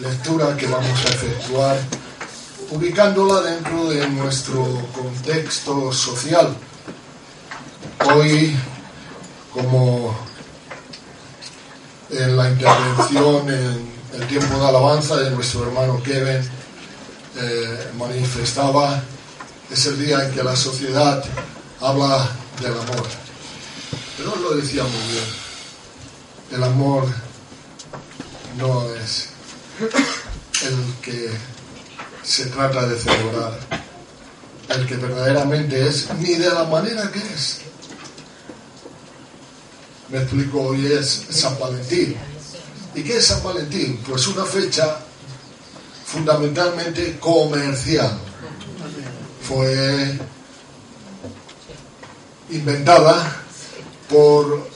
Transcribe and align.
lectura 0.00 0.56
que 0.56 0.66
vamos 0.66 1.04
a 1.04 1.08
efectuar 1.08 1.76
ubicándola 2.70 3.42
dentro 3.42 3.90
de 3.90 4.08
nuestro 4.08 4.64
contexto 4.94 5.92
social. 5.92 6.56
Hoy, 8.14 8.56
como 9.52 10.16
en 12.10 12.36
la 12.36 12.50
intervención 12.50 13.48
en 13.48 13.94
el 14.14 14.26
tiempo 14.26 14.58
de 14.58 14.66
alabanza 14.66 15.16
de 15.16 15.30
nuestro 15.30 15.64
hermano 15.64 16.02
Kevin 16.02 16.40
eh, 17.36 17.90
manifestaba, 17.96 19.02
es 19.70 19.86
el 19.86 20.04
día 20.04 20.24
en 20.24 20.32
que 20.32 20.42
la 20.42 20.56
sociedad 20.56 21.24
habla 21.80 22.28
del 22.60 22.72
amor. 22.72 23.06
Pero 24.16 24.36
lo 24.36 24.56
decía 24.56 24.82
muy 24.82 25.12
bien, 25.12 25.24
el 26.52 26.64
amor 26.64 27.06
no 28.58 28.84
es 28.94 29.33
el 29.80 30.94
que 31.02 31.30
se 32.22 32.46
trata 32.46 32.86
de 32.86 32.98
celebrar, 32.98 33.58
el 34.68 34.86
que 34.86 34.96
verdaderamente 34.96 35.88
es, 35.88 36.08
ni 36.14 36.34
de 36.34 36.50
la 36.50 36.64
manera 36.64 37.10
que 37.10 37.18
es. 37.18 37.58
Me 40.10 40.18
explico, 40.18 40.60
hoy 40.62 40.86
es 40.86 41.26
San 41.30 41.58
Valentín. 41.58 42.16
¿Y 42.94 43.02
qué 43.02 43.16
es 43.16 43.26
San 43.26 43.42
Valentín? 43.42 44.00
Pues 44.08 44.26
una 44.28 44.44
fecha 44.44 44.98
fundamentalmente 46.06 47.18
comercial. 47.18 48.16
Fue 49.42 50.18
inventada 52.50 53.42
por 54.08 54.68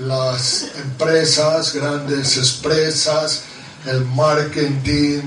las 0.00 0.68
empresas, 0.76 1.74
grandes 1.74 2.36
empresas, 2.38 3.42
el 3.86 4.04
marketing 4.04 5.22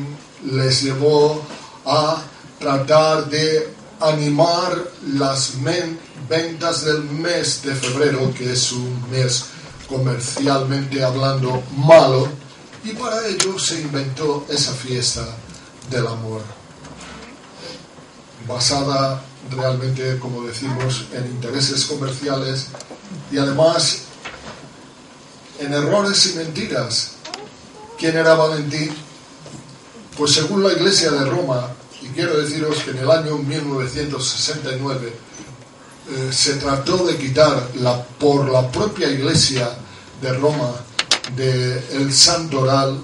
les 0.51 0.83
llevó 0.83 1.41
a 1.85 2.23
tratar 2.59 3.29
de 3.29 3.73
animar 3.99 4.83
las 5.13 5.53
ventas 6.29 6.85
del 6.85 7.03
mes 7.03 7.61
de 7.63 7.75
febrero, 7.75 8.33
que 8.33 8.51
es 8.53 8.71
un 8.71 9.09
mes 9.09 9.45
comercialmente 9.87 11.03
hablando 11.03 11.61
malo, 11.77 12.27
y 12.83 12.91
para 12.93 13.25
ello 13.27 13.57
se 13.57 13.81
inventó 13.81 14.45
esa 14.49 14.73
fiesta 14.73 15.25
del 15.89 16.07
amor, 16.07 16.41
basada 18.47 19.21
realmente, 19.49 20.17
como 20.19 20.43
decimos, 20.43 21.05
en 21.13 21.25
intereses 21.27 21.85
comerciales 21.85 22.67
y 23.31 23.37
además 23.37 23.99
en 25.59 25.73
errores 25.73 26.25
y 26.27 26.37
mentiras. 26.37 27.14
¿Quién 27.97 28.17
era 28.17 28.35
Valentín? 28.35 28.89
Pues 30.17 30.33
según 30.33 30.63
la 30.63 30.73
Iglesia 30.73 31.11
de 31.11 31.25
Roma, 31.25 31.69
y 32.01 32.07
quiero 32.07 32.37
deciros 32.39 32.79
que 32.79 32.91
en 32.91 32.97
el 32.99 33.09
año 33.09 33.37
1969 33.37 35.13
eh, 36.07 36.29
se 36.31 36.55
trató 36.55 37.05
de 37.05 37.17
quitar 37.17 37.69
la, 37.75 38.03
por 38.03 38.49
la 38.49 38.69
propia 38.69 39.09
Iglesia 39.09 39.69
de 40.21 40.33
Roma 40.33 40.71
de 41.35 41.83
el 41.93 42.13
santoral 42.13 42.99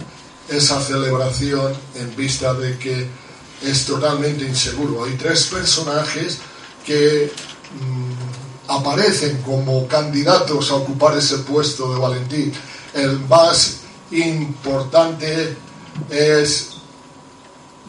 esa 0.49 0.81
celebración 0.81 1.73
en 1.95 2.15
vista 2.15 2.53
de 2.53 2.77
que 2.77 3.07
es 3.63 3.85
totalmente 3.85 4.45
inseguro. 4.45 5.05
Hay 5.05 5.13
tres 5.13 5.45
personajes 5.45 6.39
que 6.85 7.31
mm, 7.79 8.71
aparecen 8.71 9.41
como 9.41 9.87
candidatos 9.87 10.71
a 10.71 10.75
ocupar 10.75 11.17
ese 11.17 11.37
puesto 11.39 11.93
de 11.93 11.99
Valentín. 11.99 12.53
El 12.93 13.19
más 13.21 13.80
importante 14.11 15.55
es 16.09 16.69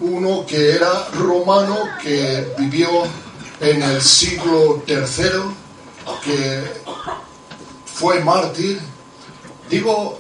uno 0.01 0.45
que 0.47 0.73
era 0.73 1.09
romano, 1.15 1.79
que 2.03 2.55
vivió 2.59 2.89
en 3.61 3.83
el 3.83 4.03
siglo 4.03 4.83
III, 4.87 5.55
que 6.25 6.83
fue 7.95 8.21
mártir. 8.21 8.81
Digo 9.69 10.19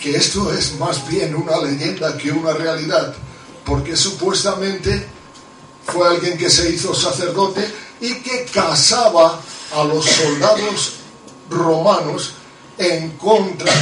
que 0.00 0.16
esto 0.16 0.52
es 0.52 0.78
más 0.78 1.06
bien 1.08 1.34
una 1.34 1.58
leyenda 1.58 2.16
que 2.16 2.30
una 2.30 2.52
realidad, 2.52 3.14
porque 3.64 3.96
supuestamente 3.96 5.06
fue 5.86 6.08
alguien 6.08 6.38
que 6.38 6.50
se 6.50 6.70
hizo 6.70 6.94
sacerdote 6.94 7.68
y 8.00 8.14
que 8.22 8.46
casaba 8.46 9.40
a 9.74 9.84
los 9.84 10.04
soldados 10.04 10.94
romanos 11.50 12.34
en 12.78 13.10
contra 13.16 13.72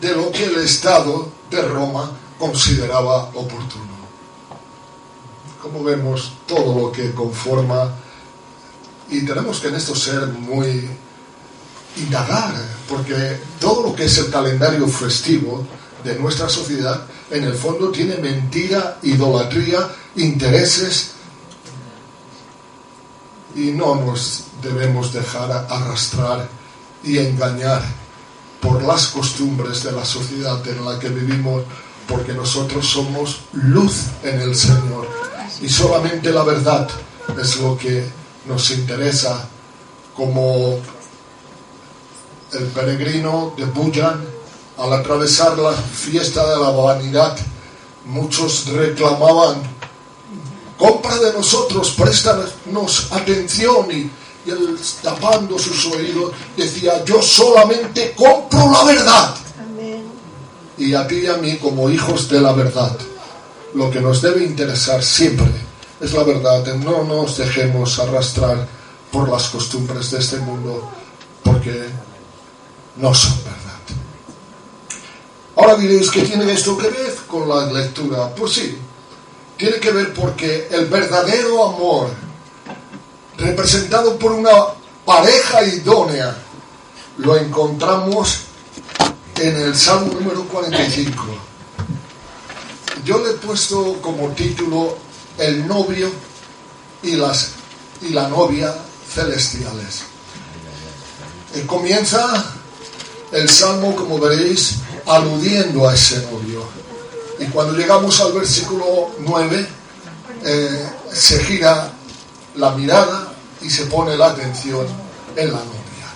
de 0.00 0.14
lo 0.14 0.30
que 0.30 0.44
el 0.44 0.58
Estado 0.58 1.30
de 1.50 1.62
Roma 1.62 2.10
consideraba 2.38 3.24
oportuno. 3.34 3.98
Como 5.60 5.82
vemos, 5.82 6.32
todo 6.46 6.80
lo 6.80 6.92
que 6.92 7.12
conforma, 7.12 7.94
y 9.10 9.24
tenemos 9.24 9.60
que 9.60 9.68
en 9.68 9.74
esto 9.74 9.94
ser 9.94 10.26
muy 10.28 10.88
indagar, 11.96 12.54
porque 12.88 13.40
todo 13.60 13.88
lo 13.88 13.94
que 13.94 14.04
es 14.04 14.18
el 14.18 14.30
calendario 14.30 14.86
festivo 14.86 15.66
de 16.04 16.14
nuestra 16.18 16.48
sociedad, 16.48 17.04
en 17.30 17.44
el 17.44 17.54
fondo 17.54 17.90
tiene 17.90 18.16
mentira, 18.16 18.98
idolatría, 19.02 19.88
intereses, 20.16 21.12
y 23.54 23.72
no 23.72 23.96
nos 23.96 24.44
debemos 24.62 25.12
dejar 25.12 25.66
arrastrar 25.68 26.48
y 27.02 27.18
engañar 27.18 27.82
por 28.60 28.82
las 28.82 29.08
costumbres 29.08 29.82
de 29.84 29.92
la 29.92 30.04
sociedad 30.04 30.66
en 30.66 30.84
la 30.84 30.98
que 30.98 31.08
vivimos, 31.08 31.62
porque 32.06 32.32
nosotros 32.32 32.86
somos 32.86 33.40
luz 33.52 34.06
en 34.22 34.40
el 34.40 34.54
Señor. 34.54 35.08
Y 35.60 35.68
solamente 35.68 36.30
la 36.30 36.42
verdad 36.42 36.88
es 37.40 37.56
lo 37.60 37.76
que 37.76 38.08
nos 38.46 38.70
interesa 38.70 39.48
como 40.16 40.78
el 42.52 42.64
peregrino 42.74 43.54
de 43.56 43.64
Bujan 43.66 44.24
al 44.78 44.92
atravesar 44.92 45.58
la 45.58 45.72
fiesta 45.72 46.48
de 46.48 46.56
la 46.60 46.70
vanidad 46.70 47.36
muchos 48.08 48.66
reclamaban 48.68 49.56
compra 50.78 51.16
de 51.16 51.32
nosotros, 51.32 51.90
préstanos 51.90 53.08
atención 53.10 53.90
y, 53.90 54.10
y 54.48 54.50
él 54.50 54.78
tapando 55.02 55.58
sus 55.58 55.86
oídos 55.86 56.32
decía 56.56 57.04
yo 57.04 57.20
solamente 57.22 58.14
compro 58.16 58.70
la 58.70 58.84
verdad 58.84 59.34
y 60.76 60.94
a 60.94 61.06
ti 61.06 61.16
y 61.16 61.26
a 61.26 61.36
mí 61.36 61.56
como 61.56 61.90
hijos 61.90 62.28
de 62.28 62.40
la 62.40 62.52
verdad 62.52 62.96
lo 63.74 63.90
que 63.90 64.00
nos 64.00 64.22
debe 64.22 64.44
interesar 64.44 65.02
siempre 65.02 65.68
es 66.00 66.12
la 66.12 66.22
verdad. 66.22 66.64
No 66.76 67.04
nos 67.04 67.36
dejemos 67.36 67.98
arrastrar 67.98 68.66
por 69.10 69.28
las 69.28 69.48
costumbres 69.48 70.10
de 70.10 70.18
este 70.18 70.38
mundo 70.38 70.90
porque 71.42 71.86
no 72.96 73.14
son 73.14 73.36
verdad. 73.38 73.58
Ahora 75.56 75.74
diréis, 75.76 76.10
¿qué 76.10 76.22
tiene 76.22 76.52
esto 76.52 76.76
que 76.78 76.88
ver 76.88 77.14
con 77.26 77.48
la 77.48 77.66
lectura? 77.72 78.32
Pues 78.34 78.52
sí, 78.52 78.78
tiene 79.56 79.80
que 79.80 79.90
ver 79.90 80.14
porque 80.14 80.68
el 80.70 80.86
verdadero 80.86 81.64
amor, 81.66 82.10
representado 83.38 84.18
por 84.18 84.32
una 84.32 84.50
pareja 85.04 85.64
idónea, 85.64 86.36
lo 87.16 87.36
encontramos 87.36 88.40
en 89.36 89.56
el 89.56 89.74
Salmo 89.74 90.12
número 90.14 90.44
45 90.44 91.48
yo 93.08 93.18
le 93.24 93.30
he 93.30 93.34
puesto 93.34 94.00
como 94.02 94.28
título 94.32 94.98
El 95.38 95.66
novio 95.66 96.10
y, 97.02 97.12
las, 97.12 97.52
y 98.02 98.10
la 98.10 98.28
novia 98.28 98.74
celestiales. 99.14 100.02
Y 101.54 101.60
comienza 101.60 102.44
el 103.32 103.48
salmo, 103.48 103.96
como 103.96 104.18
veréis, 104.18 104.76
aludiendo 105.06 105.88
a 105.88 105.94
ese 105.94 106.20
novio. 106.30 106.64
Y 107.38 107.46
cuando 107.46 107.72
llegamos 107.72 108.20
al 108.20 108.34
versículo 108.34 109.12
9, 109.20 109.68
eh, 110.44 110.90
se 111.10 111.42
gira 111.44 111.90
la 112.56 112.72
mirada 112.72 113.27
y 113.60 113.70
se 113.70 113.86
pone 113.86 114.16
la 114.16 114.28
atención 114.28 114.86
en 115.36 115.52
la 115.52 115.58
novia. 115.58 116.08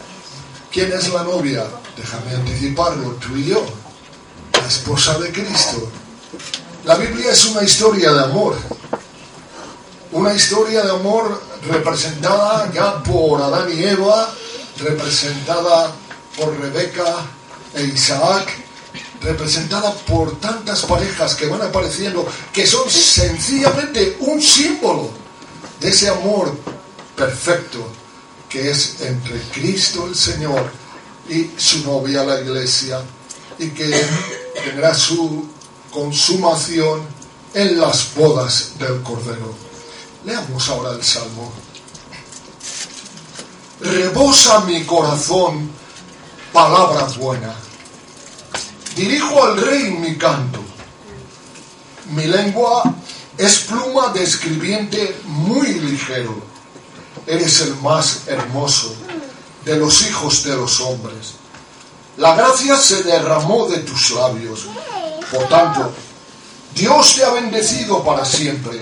¿Quién 0.70 0.92
es 0.92 1.12
la 1.12 1.22
novia? 1.22 1.64
Déjame 1.96 2.34
anticiparlo, 2.34 3.10
tú 3.14 3.36
y 3.36 3.46
yo, 3.46 3.64
la 4.52 4.66
esposa 4.66 5.18
de 5.18 5.30
Cristo 5.30 5.90
la 6.84 6.96
Biblia 6.96 7.30
es 7.30 7.44
una 7.44 7.62
historia 7.62 8.12
de 8.12 8.24
amor. 8.24 8.56
Una 10.10 10.34
historia 10.34 10.82
de 10.82 10.90
amor 10.90 11.40
representada 11.68 12.70
ya 12.72 13.00
por 13.04 13.40
Adán 13.40 13.68
y 13.72 13.84
Eva, 13.84 14.28
representada 14.78 15.92
por 16.36 16.58
Rebeca 16.58 17.04
e 17.74 17.84
Isaac, 17.84 18.48
representada 19.20 19.92
por 19.92 20.40
tantas 20.40 20.82
parejas 20.82 21.36
que 21.36 21.46
van 21.46 21.62
apareciendo, 21.62 22.26
que 22.52 22.66
son 22.66 22.90
sencillamente 22.90 24.16
un 24.18 24.42
símbolo 24.42 25.08
de 25.78 25.88
ese 25.88 26.08
amor 26.08 26.52
perfecto 27.16 27.86
que 28.48 28.70
es 28.70 29.00
entre 29.00 29.40
Cristo 29.50 30.06
el 30.06 30.14
Señor 30.14 30.70
y 31.28 31.50
su 31.56 31.84
novia 31.84 32.22
la 32.22 32.40
iglesia, 32.40 33.00
y 33.58 33.68
que 33.70 34.04
tendrá 34.62 34.94
su 34.94 35.48
consumación 35.90 37.00
en 37.54 37.80
las 37.80 38.14
bodas 38.14 38.72
del 38.78 39.02
Cordero. 39.02 39.54
Leamos 40.24 40.68
ahora 40.68 40.92
el 40.92 41.02
Salmo. 41.02 41.52
Rebosa 43.80 44.60
mi 44.60 44.84
corazón 44.84 45.70
palabra 46.52 47.06
buena. 47.18 47.54
Dirijo 48.94 49.44
al 49.44 49.56
rey 49.60 49.90
mi 49.92 50.16
canto. 50.16 50.60
Mi 52.10 52.26
lengua 52.26 52.82
es 53.38 53.60
pluma 53.60 54.12
de 54.12 54.22
escribiente 54.22 55.16
muy 55.24 55.72
ligero. 55.74 56.51
Eres 57.26 57.60
el 57.60 57.76
más 57.76 58.22
hermoso 58.26 58.94
de 59.64 59.76
los 59.76 60.02
hijos 60.02 60.42
de 60.44 60.56
los 60.56 60.80
hombres. 60.80 61.34
La 62.16 62.34
gracia 62.34 62.76
se 62.76 63.02
derramó 63.04 63.68
de 63.68 63.78
tus 63.78 64.10
labios. 64.10 64.66
Por 65.30 65.48
tanto, 65.48 65.92
Dios 66.74 67.14
te 67.14 67.24
ha 67.24 67.30
bendecido 67.30 68.02
para 68.02 68.24
siempre. 68.24 68.80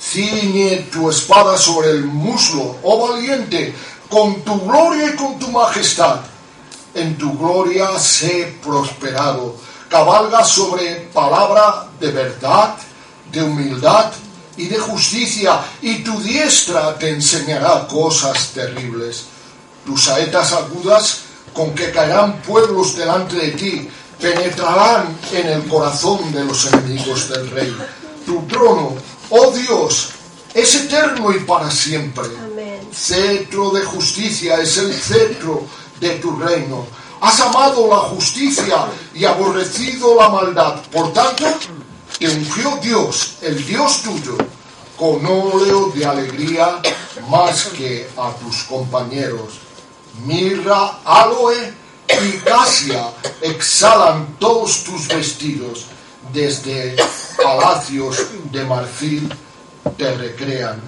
Ciñe 0.00 0.88
tu 0.92 1.10
espada 1.10 1.58
sobre 1.58 1.90
el 1.90 2.04
muslo, 2.04 2.76
oh 2.82 3.08
valiente, 3.08 3.74
con 4.08 4.42
tu 4.42 4.60
gloria 4.60 5.08
y 5.08 5.16
con 5.16 5.38
tu 5.38 5.48
majestad. 5.48 6.20
En 6.94 7.18
tu 7.18 7.36
gloria 7.36 7.98
sé 7.98 8.58
prosperado. 8.62 9.56
Cabalga 9.88 10.44
sobre 10.44 11.08
palabra 11.12 11.88
de 12.00 12.10
verdad, 12.10 12.76
de 13.30 13.42
humildad 13.42 14.12
y 14.56 14.66
de 14.66 14.78
justicia, 14.78 15.60
y 15.82 16.02
tu 16.02 16.20
diestra 16.20 16.98
te 16.98 17.10
enseñará 17.10 17.86
cosas 17.86 18.50
terribles. 18.54 19.24
Tus 19.84 20.04
saetas 20.04 20.52
agudas 20.52 21.20
con 21.52 21.74
que 21.74 21.90
caerán 21.90 22.42
pueblos 22.42 22.96
delante 22.96 23.36
de 23.36 23.50
ti, 23.52 23.88
penetrarán 24.20 25.18
en 25.32 25.46
el 25.46 25.64
corazón 25.66 26.32
de 26.32 26.44
los 26.44 26.66
enemigos 26.72 27.28
del 27.28 27.50
rey. 27.50 27.76
Tu 28.24 28.42
trono, 28.46 28.94
oh 29.30 29.50
Dios, 29.52 30.10
es 30.54 30.74
eterno 30.74 31.32
y 31.32 31.40
para 31.40 31.70
siempre. 31.70 32.28
Cetro 32.92 33.70
de 33.70 33.84
justicia 33.84 34.56
es 34.60 34.78
el 34.78 34.92
cetro 34.92 35.66
de 36.00 36.10
tu 36.16 36.36
reino. 36.36 36.86
Has 37.20 37.40
amado 37.40 37.88
la 37.88 37.96
justicia 37.96 38.86
y 39.14 39.24
aborrecido 39.24 40.14
la 40.16 40.28
maldad. 40.28 40.80
Por 40.92 41.12
tanto, 41.12 41.44
te 42.18 42.28
ungió 42.28 42.78
Dios, 42.82 43.36
el 43.42 43.64
Dios 43.64 44.02
tuyo, 44.02 44.36
con 44.96 45.24
óleo 45.26 45.92
de 45.94 46.06
alegría 46.06 46.80
más 47.28 47.66
que 47.66 48.08
a 48.16 48.32
tus 48.32 48.62
compañeros 48.64 49.66
mirra, 50.24 50.98
aloe 51.04 51.72
y 52.08 52.32
casia 52.38 53.10
exhalan 53.40 54.36
todos 54.38 54.84
tus 54.84 55.08
vestidos, 55.08 55.86
desde 56.32 56.96
palacios 57.42 58.26
de 58.50 58.64
marfil 58.64 59.32
te 59.96 60.14
recrean. 60.14 60.80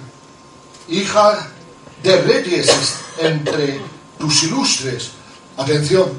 Hija 0.87 1.49
de 2.01 2.21
reyes 2.21 2.95
entre 3.19 3.81
tus 4.17 4.43
ilustres, 4.43 5.11
atención, 5.57 6.09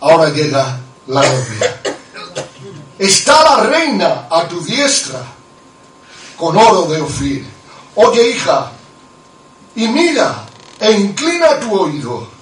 ahora 0.00 0.30
llega 0.30 0.78
la 1.06 1.22
novia. 1.22 1.95
Está 2.98 3.42
la 3.44 3.64
reina 3.64 4.26
a 4.30 4.48
tu 4.48 4.60
diestra, 4.60 5.22
con 6.36 6.56
oro 6.56 6.86
de 6.86 7.00
Ofir. 7.00 7.46
Oye, 7.96 8.30
hija, 8.30 8.72
y 9.74 9.88
mira, 9.88 10.46
e 10.78 10.92
inclina 10.92 11.58
tu 11.60 11.78
oído 11.78 12.36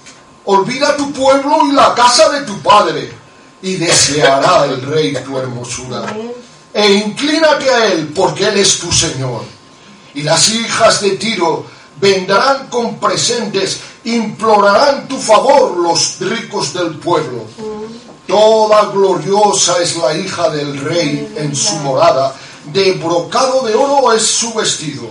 Olvida 0.45 0.95
tu 0.95 1.11
pueblo 1.11 1.65
y 1.67 1.71
la 1.71 1.93
casa 1.95 2.29
de 2.29 2.41
tu 2.41 2.61
padre, 2.61 3.11
y 3.63 3.75
deseará 3.77 4.65
el 4.65 4.81
rey 4.81 5.13
tu 5.23 5.37
hermosura. 5.37 6.05
E 6.71 6.93
inclínate 6.93 7.69
a 7.69 7.85
él, 7.87 8.11
porque 8.13 8.47
él 8.47 8.57
es 8.57 8.79
tu 8.79 8.91
Señor. 8.91 9.43
Y 10.13 10.21
las 10.21 10.49
hijas 10.49 11.01
de 11.01 11.11
Tiro 11.11 11.65
vendrán 11.99 12.67
con 12.67 12.99
presentes, 12.99 13.79
implorarán 14.03 15.07
tu 15.07 15.17
favor 15.17 15.77
los 15.77 16.19
ricos 16.19 16.73
del 16.73 16.95
pueblo. 16.99 17.45
Toda 18.27 18.85
gloriosa 18.85 19.77
es 19.81 19.95
la 19.97 20.15
hija 20.15 20.49
del 20.49 20.79
rey 20.79 21.33
en 21.37 21.55
su 21.55 21.75
morada, 21.77 22.33
de 22.65 22.93
brocado 22.93 23.61
de 23.61 23.75
oro 23.75 24.11
es 24.13 24.25
su 24.25 24.53
vestido. 24.53 25.07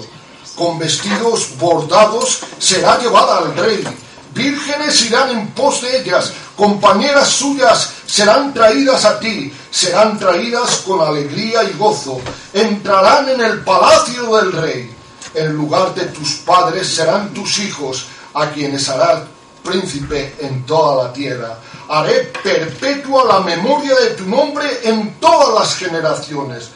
Con 0.57 0.79
vestidos 0.79 1.57
bordados 1.59 2.41
será 2.59 2.99
llevada 2.99 3.39
al 3.39 3.57
rey. 3.57 3.85
Vírgenes 4.33 5.07
irán 5.07 5.31
en 5.31 5.49
pos 5.49 5.83
de 5.83 6.01
ellas, 6.01 6.33
compañeras 6.57 7.29
suyas 7.29 7.91
serán 8.05 8.53
traídas 8.53 9.05
a 9.05 9.21
ti, 9.21 9.53
serán 9.71 10.19
traídas 10.19 10.79
con 10.79 11.01
alegría 11.01 11.63
y 11.63 11.73
gozo, 11.79 12.21
entrarán 12.53 13.29
en 13.29 13.41
el 13.41 13.61
palacio 13.61 14.37
del 14.37 14.53
rey. 14.53 14.97
En 15.35 15.53
lugar 15.53 15.95
de 15.95 16.07
tus 16.07 16.33
padres 16.45 16.93
serán 16.93 17.33
tus 17.33 17.61
hijos, 17.61 18.07
a 18.35 18.51
quienes 18.51 18.89
hará 18.89 19.25
príncipe 19.65 20.37
en 20.41 20.65
toda 20.65 21.05
la 21.05 21.13
tierra. 21.13 21.59
Haré 21.89 22.33
perpetua 22.43 23.25
la 23.25 23.41
memoria 23.41 23.95
de 23.97 24.11
tu 24.11 24.27
nombre 24.27 24.67
en 24.85 25.15
todas 25.19 25.55
las 25.59 25.77
generaciones, 25.77 26.69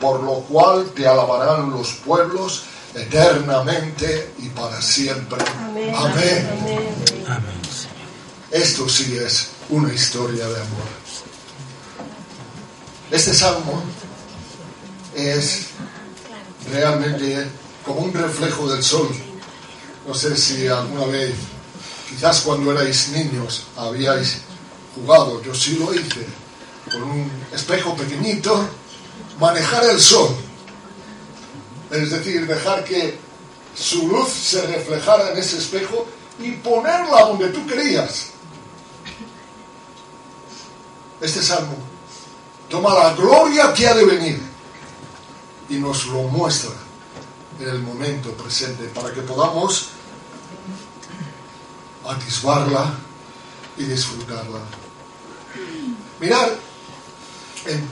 por 0.00 0.22
lo 0.22 0.40
cual 0.40 0.90
te 0.94 1.06
alabarán 1.06 1.70
los 1.70 1.92
pueblos 2.04 2.64
eternamente 2.94 4.34
y 4.38 4.48
para 4.48 4.80
siempre. 4.82 5.42
Amén. 5.96 6.48
Esto 8.50 8.88
sí 8.88 9.16
es 9.16 9.48
una 9.70 9.92
historia 9.94 10.46
de 10.46 10.56
amor. 10.56 11.02
Este 13.10 13.32
salmo 13.32 13.82
es 15.14 15.68
realmente 16.70 17.46
como 17.84 18.00
un 18.00 18.12
reflejo 18.12 18.70
del 18.70 18.82
sol. 18.82 19.08
No 20.06 20.14
sé 20.14 20.36
si 20.36 20.66
alguna 20.66 21.06
vez, 21.06 21.34
quizás 22.12 22.42
cuando 22.42 22.72
erais 22.72 23.08
niños, 23.08 23.64
habíais 23.76 24.38
jugado, 24.94 25.42
yo 25.42 25.54
sí 25.54 25.76
lo 25.76 25.94
hice, 25.94 26.26
con 26.90 27.02
un 27.02 27.30
espejo 27.52 27.96
pequeñito, 27.96 28.68
manejar 29.38 29.84
el 29.84 30.00
sol 30.00 30.36
es 31.92 32.10
decir, 32.10 32.46
dejar 32.46 32.84
que 32.84 33.18
su 33.74 34.08
luz 34.08 34.30
se 34.30 34.66
reflejara 34.66 35.32
en 35.32 35.38
ese 35.38 35.58
espejo 35.58 36.06
y 36.38 36.52
ponerla 36.52 37.26
donde 37.26 37.48
tú 37.48 37.66
querías. 37.66 38.28
Este 41.20 41.42
salmo 41.42 41.76
toma 42.68 42.94
la 42.94 43.14
gloria 43.14 43.72
que 43.74 43.86
ha 43.86 43.94
de 43.94 44.06
venir 44.06 44.40
y 45.68 45.74
nos 45.74 46.06
lo 46.06 46.22
muestra 46.22 46.72
en 47.60 47.68
el 47.68 47.80
momento 47.80 48.30
presente 48.32 48.84
para 48.84 49.12
que 49.12 49.20
podamos 49.20 49.90
atisbarla 52.08 52.94
y 53.76 53.84
disfrutarla. 53.84 54.60
Mirar, 56.20 56.52
en, 57.66 57.88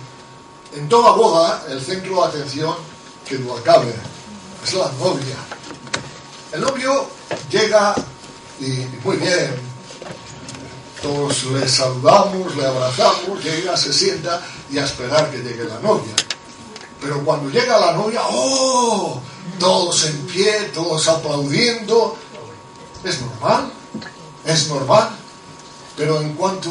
en 0.75 0.89
toda 0.89 1.13
boda 1.13 1.65
el 1.69 1.81
centro 1.81 2.17
de 2.17 2.29
atención 2.29 2.75
que 3.27 3.39
lo 3.39 3.57
acabe. 3.57 3.95
Es 4.65 4.75
la 4.75 4.91
novia. 4.93 5.37
El 6.53 6.61
novio 6.61 7.09
llega 7.51 7.95
y 8.61 8.87
muy 9.05 9.17
bien, 9.17 9.55
todos 11.01 11.45
le 11.45 11.67
saludamos, 11.69 12.55
le 12.57 12.67
abrazamos, 12.67 13.43
llega, 13.43 13.77
se 13.77 13.93
sienta 13.93 14.43
y 14.71 14.79
a 14.79 14.85
esperar 14.85 15.31
que 15.31 15.39
llegue 15.39 15.65
la 15.65 15.79
novia. 15.81 16.13
Pero 17.01 17.25
cuando 17.25 17.49
llega 17.49 17.79
la 17.79 17.93
novia, 17.93 18.21
¡oh! 18.25 19.21
Todos 19.59 20.05
en 20.05 20.27
pie, 20.27 20.71
todos 20.75 21.09
aplaudiendo. 21.09 22.17
Es 23.03 23.21
normal, 23.23 23.73
es 24.53 24.69
normal. 24.69 25.11
Pero 25.97 26.21
en 26.21 26.35
cuanto 26.35 26.71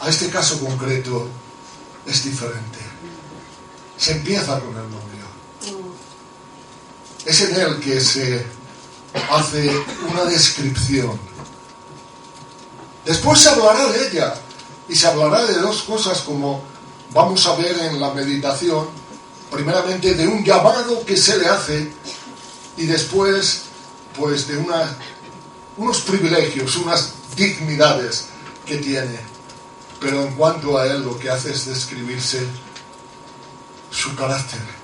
a 0.00 0.08
este 0.08 0.28
caso 0.28 0.60
concreto, 0.60 1.28
es 2.06 2.24
diferente. 2.24 2.78
Se 3.96 4.12
empieza 4.12 4.60
con 4.60 4.70
el 4.70 4.84
novio. 4.84 5.90
Es 7.24 7.40
en 7.42 7.60
él 7.60 7.80
que 7.80 8.00
se 8.00 8.46
hace 9.30 9.70
una 10.10 10.24
descripción. 10.24 11.18
Después 13.04 13.40
se 13.40 13.48
hablará 13.48 13.86
de 13.88 14.08
ella 14.08 14.34
y 14.88 14.94
se 14.94 15.06
hablará 15.06 15.44
de 15.46 15.54
dos 15.54 15.82
cosas 15.82 16.20
como 16.20 16.62
vamos 17.12 17.46
a 17.46 17.56
ver 17.56 17.78
en 17.78 18.00
la 18.00 18.12
meditación, 18.12 18.88
primeramente 19.50 20.14
de 20.14 20.28
un 20.28 20.44
llamado 20.44 21.04
que 21.04 21.16
se 21.16 21.38
le 21.38 21.48
hace 21.48 21.92
y 22.76 22.86
después 22.86 23.62
pues 24.16 24.46
de 24.46 24.58
unos 25.76 26.00
privilegios, 26.02 26.76
unas 26.76 27.12
dignidades 27.36 28.26
que 28.66 28.78
tiene. 28.78 29.18
Pero 30.00 30.22
en 30.24 30.34
cuanto 30.34 30.78
a 30.78 30.86
él 30.86 31.02
lo 31.02 31.18
que 31.18 31.30
hace 31.30 31.52
es 31.52 31.66
describirse 31.66 32.46
su 33.90 34.14
carácter 34.14 34.80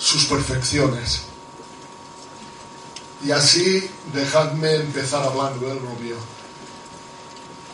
sus 0.00 0.24
perfecciones. 0.24 1.20
Y 3.22 3.30
así 3.32 3.88
dejadme 4.14 4.76
empezar 4.76 5.22
hablando 5.22 5.68
del 5.68 5.84
novio. 5.84 6.16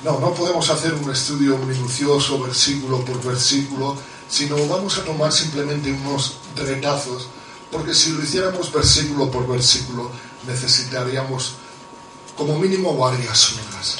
No, 0.05 0.19
no 0.19 0.35
podemos 0.35 0.69
hacer 0.69 0.93
un 0.93 1.11
estudio 1.11 1.57
minucioso 1.59 2.43
versículo 2.43 3.05
por 3.05 3.23
versículo, 3.23 3.97
sino 4.29 4.57
vamos 4.67 4.99
a 4.99 5.05
tomar 5.05 5.33
simplemente 5.33 5.91
unos 5.93 6.39
retazos, 6.57 7.29
porque 7.71 7.95
si 7.95 8.13
lo 8.13 8.23
hiciéramos 8.23 8.73
versículo 8.73 9.31
por 9.31 9.47
versículo, 9.47 10.11
necesitaríamos 10.47 11.55
como 12.37 12.59
mínimo 12.59 12.97
varias 12.97 13.53
horas. 13.53 13.99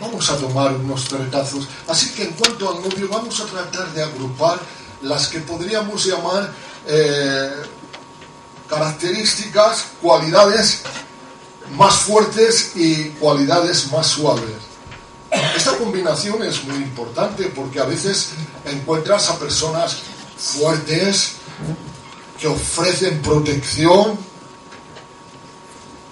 Vamos 0.00 0.30
a 0.30 0.36
tomar 0.38 0.74
unos 0.74 1.10
retazos. 1.10 1.68
Así 1.86 2.10
que 2.12 2.24
en 2.24 2.32
cuanto 2.32 2.70
al 2.70 2.82
novio, 2.82 3.08
vamos 3.08 3.38
a 3.40 3.44
tratar 3.44 3.92
de 3.92 4.02
agrupar 4.02 4.58
las 5.02 5.28
que 5.28 5.40
podríamos 5.40 6.06
llamar 6.06 6.50
eh, 6.86 7.50
características, 8.68 9.86
cualidades 10.00 10.82
más 11.76 11.94
fuertes 11.96 12.72
y 12.74 13.10
cualidades 13.10 13.90
más 13.92 14.06
suaves. 14.06 14.70
Esta 15.54 15.76
combinación 15.76 16.42
es 16.42 16.64
muy 16.64 16.76
importante 16.76 17.44
porque 17.54 17.78
a 17.78 17.84
veces 17.84 18.30
encuentras 18.64 19.28
a 19.28 19.38
personas 19.38 19.98
fuertes 20.36 21.34
que 22.40 22.48
ofrecen 22.48 23.20
protección, 23.20 24.18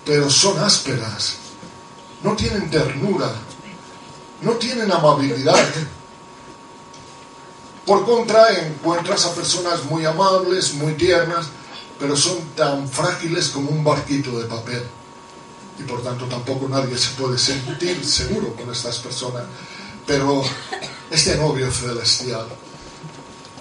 pero 0.05 0.29
son 0.29 0.63
ásperas, 0.63 1.37
no 2.23 2.37
tienen 2.37 2.71
ternura, 2.71 3.33
no 4.43 4.53
tienen 4.53 4.93
amabilidad. 4.93 5.65
Por 7.87 8.05
contra, 8.05 8.51
encuentras 8.59 9.25
a 9.25 9.35
personas 9.35 9.85
muy 9.85 10.05
amables, 10.05 10.75
muy 10.75 10.93
tiernas, 10.93 11.47
pero 11.99 12.15
son 12.15 12.39
tan 12.55 12.87
frágiles 12.89 13.49
como 13.49 13.71
un 13.71 13.83
barquito 13.83 14.39
de 14.39 14.45
papel. 14.45 14.83
Y 15.79 15.83
por 15.85 16.03
tanto 16.03 16.27
tampoco 16.27 16.69
nadie 16.69 16.99
se 16.99 17.11
puede 17.11 17.39
sentir 17.39 18.05
seguro 18.05 18.55
con 18.55 18.71
estas 18.71 18.99
personas. 18.99 19.45
Pero 20.07 20.43
este 21.11 21.37
novio 21.37 21.73
celestial 21.73 22.47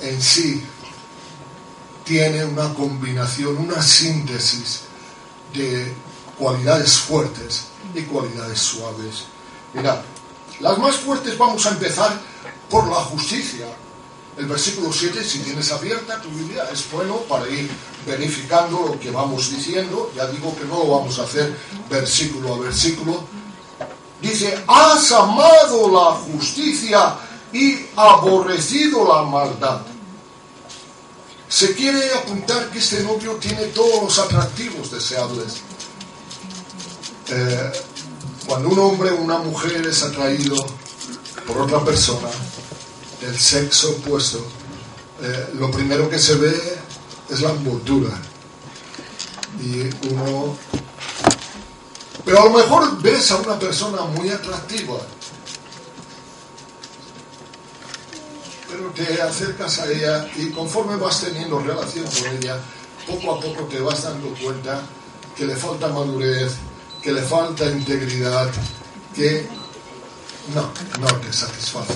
en 0.01 0.21
sí 0.21 0.63
tiene 2.07 2.45
una 2.45 2.73
combinación, 2.73 3.57
una 3.57 3.81
síntesis 3.81 4.81
de 5.53 5.93
cualidades 6.37 6.97
fuertes 6.99 7.65
y 7.93 8.01
cualidades 8.03 8.59
suaves. 8.59 9.25
Mirad, 9.73 9.99
las 10.59 10.77
más 10.77 10.95
fuertes 10.95 11.37
vamos 11.37 11.65
a 11.65 11.69
empezar 11.69 12.17
por 12.69 12.87
la 12.87 12.95
justicia. 12.95 13.67
El 14.37 14.45
versículo 14.45 14.93
7, 14.93 15.23
si 15.23 15.39
tienes 15.39 15.71
abierta 15.71 16.21
tu 16.21 16.29
Biblia, 16.29 16.63
es 16.71 16.89
bueno 16.91 17.17
para 17.27 17.49
ir 17.49 17.69
verificando 18.05 18.85
lo 18.87 18.99
que 18.99 19.11
vamos 19.11 19.49
diciendo. 19.51 20.11
Ya 20.15 20.27
digo 20.27 20.55
que 20.55 20.65
no 20.65 20.77
lo 20.77 20.99
vamos 20.99 21.19
a 21.19 21.23
hacer 21.23 21.57
versículo 21.89 22.53
a 22.53 22.59
versículo. 22.59 23.23
Dice, 24.21 24.63
has 24.67 25.11
amado 25.11 25.89
la 25.91 26.15
justicia 26.15 27.15
y 27.51 27.77
aborrecido 27.95 29.07
la 29.07 29.23
maldad. 29.23 29.81
Se 31.49 31.73
quiere 31.73 32.13
apuntar 32.13 32.69
que 32.69 32.79
este 32.79 33.03
novio 33.03 33.33
tiene 33.35 33.67
todos 33.67 34.03
los 34.03 34.19
atractivos 34.19 34.91
deseables. 34.91 35.61
Eh, 37.29 37.71
cuando 38.45 38.69
un 38.69 38.79
hombre 38.79 39.11
o 39.11 39.15
una 39.17 39.37
mujer 39.37 39.85
es 39.87 40.03
atraído 40.03 40.55
por 41.45 41.57
otra 41.59 41.83
persona 41.83 42.29
del 43.21 43.37
sexo 43.37 43.91
opuesto, 43.91 44.45
eh, 45.21 45.49
lo 45.53 45.71
primero 45.71 46.09
que 46.09 46.19
se 46.19 46.35
ve 46.35 46.79
es 47.29 47.41
la 47.41 47.51
envoltura. 47.51 48.09
Y 49.61 49.83
uno... 50.11 50.57
Pero 52.25 52.41
a 52.41 52.45
lo 52.45 52.51
mejor 52.51 53.01
ves 53.01 53.31
a 53.31 53.37
una 53.37 53.57
persona 53.57 54.01
muy 54.03 54.29
atractiva, 54.29 54.97
pero 58.69 58.89
te 58.91 59.21
acercas 59.21 59.79
a 59.79 59.91
ella 59.91 60.27
y 60.35 60.49
conforme 60.49 60.95
vas 60.97 61.21
teniendo 61.21 61.59
relación 61.59 62.05
con 62.05 62.37
ella, 62.37 62.59
poco 63.05 63.35
a 63.35 63.39
poco 63.39 63.63
te 63.65 63.79
vas 63.79 64.03
dando 64.03 64.27
cuenta 64.41 64.81
que 65.35 65.45
le 65.45 65.55
falta 65.55 65.87
madurez, 65.87 66.53
que 67.01 67.11
le 67.11 67.21
falta 67.21 67.65
integridad, 67.65 68.49
que 69.15 69.47
no, 70.53 70.71
no 70.99 71.15
te 71.17 71.31
satisface, 71.31 71.93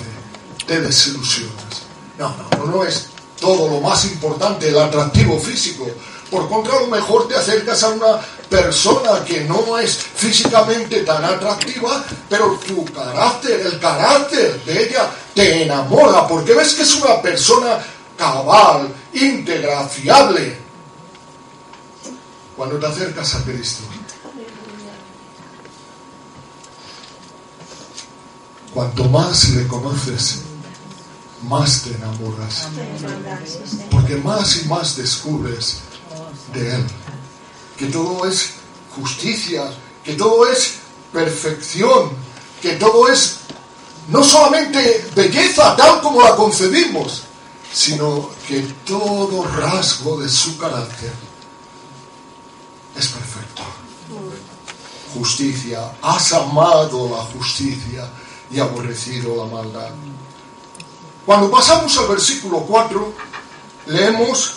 te 0.66 0.80
desilusionas. 0.80 1.82
No, 2.18 2.34
no, 2.58 2.66
no 2.66 2.84
es 2.84 3.08
todo 3.40 3.68
lo 3.68 3.80
más 3.80 4.04
importante, 4.04 4.68
el 4.68 4.78
atractivo 4.78 5.38
físico. 5.38 5.86
Por 6.30 6.48
contra, 6.48 6.76
a 6.76 6.80
lo 6.80 6.86
mejor 6.86 7.28
te 7.28 7.36
acercas 7.36 7.82
a 7.82 7.88
una 7.88 8.20
persona 8.52 9.24
que 9.24 9.44
no 9.44 9.78
es 9.78 9.96
físicamente 9.96 11.00
tan 11.04 11.24
atractiva, 11.24 12.04
pero 12.28 12.60
tu 12.66 12.84
carácter, 12.84 13.60
el 13.60 13.80
carácter 13.80 14.62
de 14.64 14.84
ella 14.84 15.10
te 15.34 15.62
enamora, 15.62 16.28
porque 16.28 16.52
ves 16.52 16.74
que 16.74 16.82
es 16.82 16.94
una 16.96 17.22
persona 17.22 17.78
cabal, 18.16 18.92
íntegra, 19.14 19.88
fiable. 19.88 20.58
Cuando 22.54 22.78
te 22.78 22.86
acercas 22.86 23.34
a 23.34 23.42
Cristo, 23.42 23.84
Cuanto 28.74 29.04
más 29.04 29.50
le 29.50 29.66
conoces, 29.68 30.40
más 31.42 31.82
te 31.82 31.90
enamoras. 31.94 32.68
Porque 33.90 34.16
más 34.16 34.62
y 34.62 34.68
más 34.68 34.96
descubres 34.96 35.80
de 36.54 36.76
Él. 36.76 36.86
Que 37.78 37.86
todo 37.86 38.26
es 38.26 38.50
justicia, 38.94 39.72
que 40.04 40.14
todo 40.14 40.46
es 40.46 40.74
perfección, 41.12 42.10
que 42.60 42.72
todo 42.72 43.08
es 43.08 43.38
no 44.08 44.22
solamente 44.24 45.08
belleza 45.14 45.76
tal 45.76 46.00
como 46.00 46.22
la 46.22 46.34
concebimos, 46.34 47.22
sino 47.72 48.30
que 48.46 48.60
todo 48.84 49.44
rasgo 49.44 50.20
de 50.20 50.28
su 50.28 50.58
carácter 50.58 51.12
es 52.96 53.08
perfecto. 53.08 53.62
Justicia, 55.14 55.92
has 56.02 56.32
amado 56.32 57.08
la 57.10 57.22
justicia 57.24 58.08
y 58.50 58.58
aborrecido 58.58 59.36
la 59.36 59.44
maldad. 59.44 59.90
Cuando 61.24 61.50
pasamos 61.50 61.96
al 61.98 62.08
versículo 62.08 62.60
4, 62.60 63.12
leemos, 63.86 64.54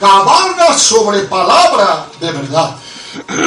cabalga 0.00 0.76
sobre 0.76 1.20
palabra 1.20 2.08
de 2.18 2.32
verdad. 2.32 2.76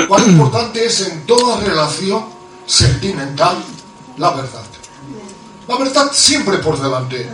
Cuán 0.07 0.29
importante 0.29 0.85
es 0.85 1.01
en 1.01 1.25
toda 1.25 1.59
relación 1.59 2.25
sentimental 2.65 3.57
la 4.17 4.31
verdad. 4.31 4.63
La 5.67 5.77
verdad 5.77 6.11
siempre 6.13 6.59
por 6.59 6.79
delante. 6.79 7.29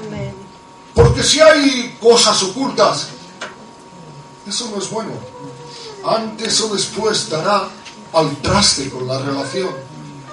Porque 0.93 1.23
si 1.23 1.39
hay 1.41 1.97
cosas 2.01 2.41
ocultas, 2.43 3.09
eso 4.47 4.71
no 4.73 4.81
es 4.81 4.89
bueno. 4.89 5.11
Antes 6.05 6.61
o 6.61 6.73
después 6.73 7.29
dará 7.29 7.67
al 8.13 8.35
traste 8.37 8.89
con 8.89 9.07
la 9.07 9.19
relación. 9.19 9.69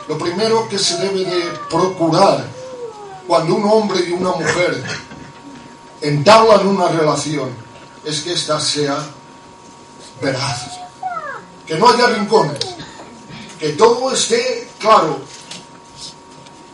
Lo 0.08 0.16
primero 0.16 0.68
que 0.68 0.78
se 0.78 0.96
debe 0.98 1.24
de 1.24 1.40
procurar 1.68 2.46
cuando 3.26 3.56
un 3.56 3.64
hombre 3.64 4.04
y 4.08 4.12
una 4.12 4.30
mujer 4.30 4.84
entablan 6.00 6.68
una 6.68 6.88
relación 6.88 7.66
es 8.06 8.20
que 8.20 8.32
ésta 8.32 8.60
sea 8.60 9.04
veraz, 10.22 10.78
que 11.66 11.74
no 11.74 11.88
haya 11.88 12.06
rincones, 12.06 12.58
que 13.58 13.70
todo 13.70 14.12
esté 14.12 14.70
claro, 14.78 15.20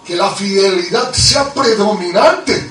que 0.05 0.15
la 0.15 0.31
fidelidad 0.31 1.13
sea 1.15 1.53
predominante. 1.55 2.71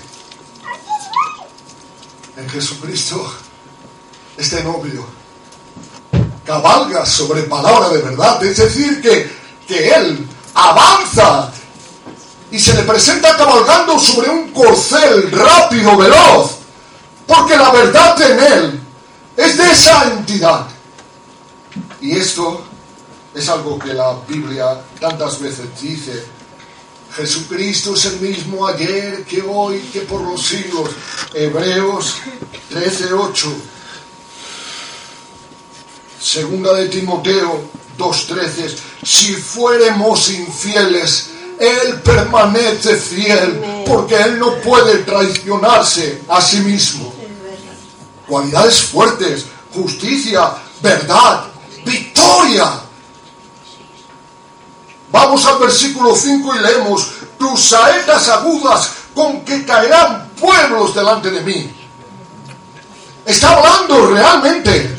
En 2.38 2.50
Jesucristo, 2.50 3.34
este 4.38 4.64
novio 4.64 5.06
cabalga 6.46 7.06
sobre 7.06 7.44
palabra 7.44 7.90
de 7.90 8.02
verdad, 8.02 8.44
es 8.44 8.58
decir, 8.58 9.02
que, 9.02 9.32
que 9.68 9.90
Él 9.90 10.28
avanza 10.54 11.52
y 12.52 12.60
se 12.60 12.76
le 12.76 12.84
presenta 12.84 13.36
cabalgando 13.38 13.98
sobre 13.98 14.30
un 14.30 14.52
corcel 14.52 15.32
rápido, 15.32 15.98
veloz, 15.98 16.61
porque 17.32 17.56
la 17.56 17.72
verdad 17.72 18.22
en 18.30 18.40
él 18.40 18.80
es 19.38 19.58
de 19.58 19.72
esa 19.72 20.12
entidad. 20.12 20.68
Y 22.02 22.18
esto 22.18 22.62
es 23.34 23.48
algo 23.48 23.80
que 23.80 23.94
la 23.94 24.18
Biblia 24.28 24.82
tantas 25.00 25.40
veces 25.40 25.68
dice. 25.80 26.26
Jesucristo 27.16 27.94
es 27.96 28.06
el 28.06 28.20
mismo 28.20 28.68
ayer 28.68 29.24
que 29.24 29.42
hoy, 29.42 29.80
que 29.94 30.02
por 30.02 30.22
los 30.22 30.46
siglos. 30.46 30.90
Hebreos 31.34 32.18
13:8. 32.70 33.48
Segunda 36.22 36.74
de 36.74 36.90
Timoteo 36.90 37.62
2.13, 37.98 38.76
si 39.04 39.36
fuéramos 39.36 40.30
infieles, 40.32 41.30
Él 41.58 42.02
permanece 42.02 42.98
fiel, 42.98 43.84
porque 43.88 44.16
Él 44.22 44.38
no 44.38 44.56
puede 44.58 45.00
traicionarse 45.00 46.24
a 46.28 46.42
sí 46.42 46.60
mismo. 46.60 47.11
Cualidades 48.32 48.84
fuertes, 48.84 49.46
justicia, 49.76 50.54
verdad, 50.82 51.48
victoria. 51.84 52.80
Vamos 55.12 55.46
al 55.46 55.60
versículo 55.60 56.16
5 56.16 56.56
y 56.56 56.60
leemos, 56.60 57.12
tus 57.38 57.60
saetas 57.62 58.30
agudas 58.30 58.92
con 59.14 59.44
que 59.44 59.66
caerán 59.66 60.30
pueblos 60.40 60.96
delante 60.96 61.30
de 61.30 61.42
mí. 61.42 61.76
Está 63.26 63.58
hablando 63.58 64.12
realmente 64.12 64.96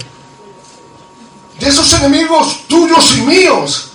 de 1.59 1.67
esos 1.67 1.91
enemigos 1.95 2.69
tuyos 2.69 3.17
y 3.17 3.23
míos, 3.23 3.93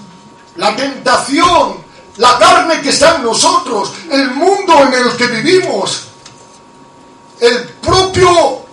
la 0.56 0.76
tentación, 0.76 1.78
la 2.16 2.40
carne 2.40 2.82
que 2.82 2.90
está 2.90 3.18
en 3.18 3.24
nosotros, 3.26 3.92
el 4.10 4.32
mundo 4.32 4.80
en 4.82 4.94
el 4.96 5.16
que 5.16 5.28
vivimos, 5.28 6.06
el 7.40 7.66
propio 7.84 8.66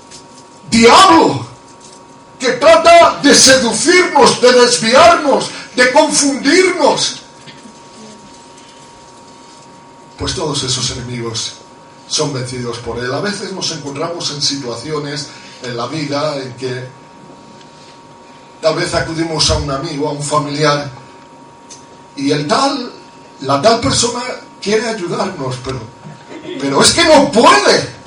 diablo 0.76 1.46
que 2.38 2.52
trata 2.52 3.20
de 3.22 3.34
seducirnos, 3.34 4.40
de 4.40 4.52
desviarnos, 4.52 5.50
de 5.76 5.92
confundirnos. 5.92 7.20
Pues 10.18 10.34
todos 10.34 10.62
esos 10.62 10.90
enemigos 10.90 11.54
son 12.06 12.32
vencidos 12.32 12.78
por 12.78 12.98
él. 12.98 13.12
A 13.12 13.20
veces 13.20 13.52
nos 13.52 13.70
encontramos 13.72 14.30
en 14.30 14.42
situaciones 14.42 15.28
en 15.62 15.76
la 15.76 15.86
vida 15.86 16.36
en 16.38 16.52
que 16.54 16.86
tal 18.60 18.76
vez 18.76 18.94
acudimos 18.94 19.50
a 19.50 19.56
un 19.56 19.70
amigo, 19.70 20.08
a 20.08 20.12
un 20.12 20.22
familiar, 20.22 20.90
y 22.16 22.30
el 22.30 22.46
tal, 22.46 22.92
la 23.40 23.60
tal 23.60 23.80
persona 23.80 24.22
quiere 24.60 24.88
ayudarnos, 24.88 25.56
pero, 25.64 25.80
pero 26.60 26.80
es 26.80 26.92
que 26.92 27.04
no 27.04 27.30
puede. 27.30 28.03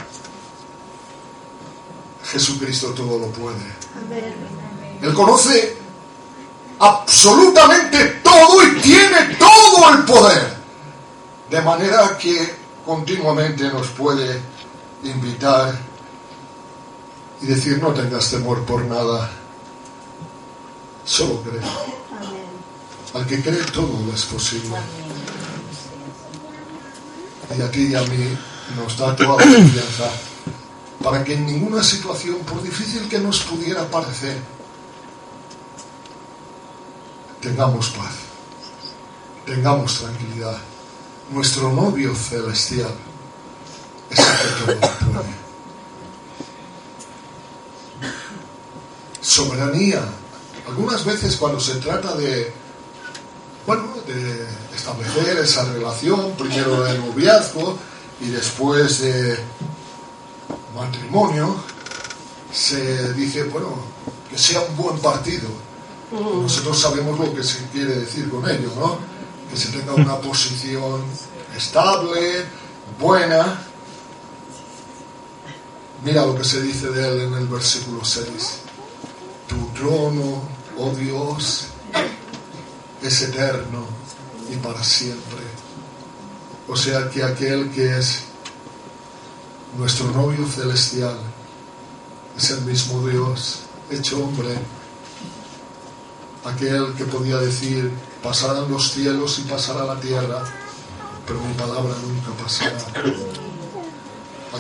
Jesucristo 2.32 2.90
todo 2.90 3.20
lo 3.20 3.28
puede. 3.28 3.56
Él 5.02 5.14
conoce 5.14 5.78
absolutamente 6.80 8.20
todo 8.24 8.68
y 8.68 8.82
tiene 8.82 9.36
todo 9.40 9.94
el 9.94 10.04
poder. 10.04 10.58
De 11.50 11.62
manera 11.62 12.18
que 12.18 12.54
continuamente 12.86 13.64
nos 13.70 13.88
puede 13.88 14.42
invitar 15.04 15.78
y 17.42 17.46
decir 17.46 17.82
no 17.82 17.94
tengas 17.94 18.30
temor 18.30 18.64
por 18.66 18.84
nada. 18.84 19.30
Solo 21.06 21.42
cree. 21.44 21.62
Al 23.14 23.26
que 23.26 23.42
cree 23.42 23.64
todo 23.66 24.14
es 24.14 24.26
posible. 24.26 24.76
Y 27.58 27.62
a 27.62 27.72
ti 27.72 27.88
y 27.88 27.96
a 27.96 28.02
mí 28.02 28.38
nos 28.76 28.98
da 28.98 29.16
toda 29.16 29.38
la 29.38 29.44
confianza 29.44 30.12
para 31.04 31.24
que 31.24 31.34
en 31.34 31.46
ninguna 31.46 31.84
situación, 31.84 32.38
por 32.40 32.62
difícil 32.62 33.08
que 33.08 33.20
nos 33.20 33.42
pudiera 33.42 33.90
parecer, 33.90 34.38
tengamos 37.42 37.90
paz, 37.92 38.14
tengamos 39.46 40.00
tranquilidad. 40.00 40.58
Nuestro 41.32 41.72
novio 41.72 42.16
celestial 42.16 42.94
es 44.10 44.20
el 44.20 44.80
que. 44.80 44.88
Soberanía. 49.22 50.02
Algunas 50.68 51.06
veces 51.06 51.36
cuando 51.36 51.60
se 51.60 51.76
trata 51.76 52.16
de, 52.16 52.52
bueno, 53.66 53.84
de 54.08 54.48
establecer 54.76 55.38
esa 55.38 55.66
relación, 55.66 56.32
primero 56.38 56.84
de 56.84 56.98
noviazgo 56.98 57.78
y 58.22 58.30
después 58.30 59.00
de 59.02 59.38
matrimonio, 60.78 61.56
se 62.52 63.14
dice, 63.14 63.44
bueno, 63.44 63.76
que 64.30 64.38
sea 64.38 64.62
un 64.62 64.78
buen 64.78 65.00
partido. 65.00 65.50
Nosotros 66.12 66.80
sabemos 66.80 67.20
lo 67.20 67.34
que 67.34 67.44
se 67.44 67.66
quiere 67.68 67.96
decir 67.96 68.30
con 68.30 68.50
ello, 68.50 68.72
¿no? 68.76 69.00
Que 69.50 69.58
se 69.58 69.70
tenga 69.72 69.94
una 69.94 70.18
posición 70.20 71.04
estable, 71.56 72.46
buena. 73.00 73.62
Mira 76.04 76.26
lo 76.26 76.38
que 76.38 76.46
se 76.46 76.62
dice 76.62 76.88
de 76.90 77.08
él 77.08 77.22
en 77.22 77.34
el 77.34 77.48
versículo 77.48 78.06
6. 78.06 78.60
Tu 79.48 79.68
trono, 79.70 80.44
oh 80.78 80.92
Dios, 80.92 81.68
es 83.02 83.22
eterno 83.24 83.86
y 84.50 84.56
para 84.58 84.84
siempre. 84.84 85.42
O 86.68 86.76
sea 86.76 87.10
que 87.10 87.24
aquel 87.24 87.72
que 87.72 87.98
es 87.98 88.24
nuestro 89.78 90.12
novio 90.12 90.48
celestial 90.48 91.16
es 92.36 92.50
el 92.52 92.62
mismo 92.62 93.08
Dios, 93.08 93.62
hecho 93.92 94.24
hombre, 94.24 94.58
aquel 96.44 96.94
que 96.96 97.06
podía 97.06 97.38
decir, 97.38 97.92
pasarán 98.24 98.70
los 98.72 98.92
cielos 98.92 99.40
y 99.40 99.44
pasará 99.44 99.86
la 99.86 100.00
tierra, 100.00 100.44
pero 101.26 101.40
mi 101.42 101.54
palabra 101.54 101.94
nunca 102.08 102.44
pasará. 102.44 102.78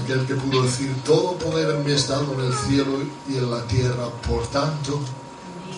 Aquel 0.03 0.25
que 0.27 0.35
pudo 0.35 0.63
decir, 0.63 0.95
todo 1.03 1.37
poder 1.37 1.83
me 1.83 1.93
es 1.93 2.07
dado 2.07 2.33
en 2.33 2.41
el 2.41 2.53
cielo 2.53 2.99
y 3.27 3.37
en 3.37 3.49
la 3.49 3.63
tierra, 3.63 4.09
por 4.27 4.45
tanto, 4.47 4.99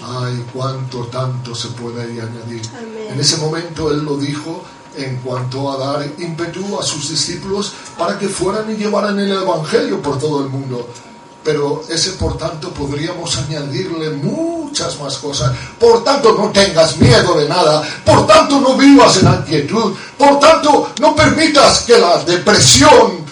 ay, 0.04 0.45
cuánto 0.52 1.06
tanto 1.06 1.56
se 1.56 1.69
puede 1.69 2.02
añadir. 2.02 2.62
En 3.10 3.19
ese 3.19 3.38
momento 3.38 3.91
él 3.91 4.04
lo 4.04 4.17
dijo 4.17 4.63
en 4.99 5.17
cuanto 5.17 5.71
a 5.71 5.77
dar 5.77 6.07
ímpetu 6.17 6.79
a 6.79 6.83
sus 6.83 7.09
discípulos 7.09 7.73
para 7.97 8.17
que 8.19 8.27
fueran 8.27 8.69
y 8.69 8.75
llevaran 8.75 9.19
el 9.19 9.31
Evangelio 9.31 10.01
por 10.01 10.19
todo 10.19 10.41
el 10.41 10.49
mundo. 10.49 10.89
Pero 11.43 11.81
ese, 11.89 12.12
por 12.12 12.38
tanto, 12.38 12.69
podríamos 12.71 13.38
añadirle 13.38 14.09
muchas 14.12 14.99
más 14.99 15.17
cosas. 15.17 15.51
Por 15.79 16.03
tanto, 16.03 16.35
no 16.38 16.49
tengas 16.49 16.97
miedo 16.97 17.39
de 17.39 17.47
nada. 17.47 17.81
Por 18.05 18.27
tanto, 18.27 18.59
no 18.59 18.75
vivas 18.75 19.17
en 19.17 19.29
inquietud. 19.29 19.95
Por 20.17 20.39
tanto, 20.39 20.91
no 20.99 21.15
permitas 21.15 21.79
que 21.81 21.97
la 21.97 22.23
depresión 22.23 23.25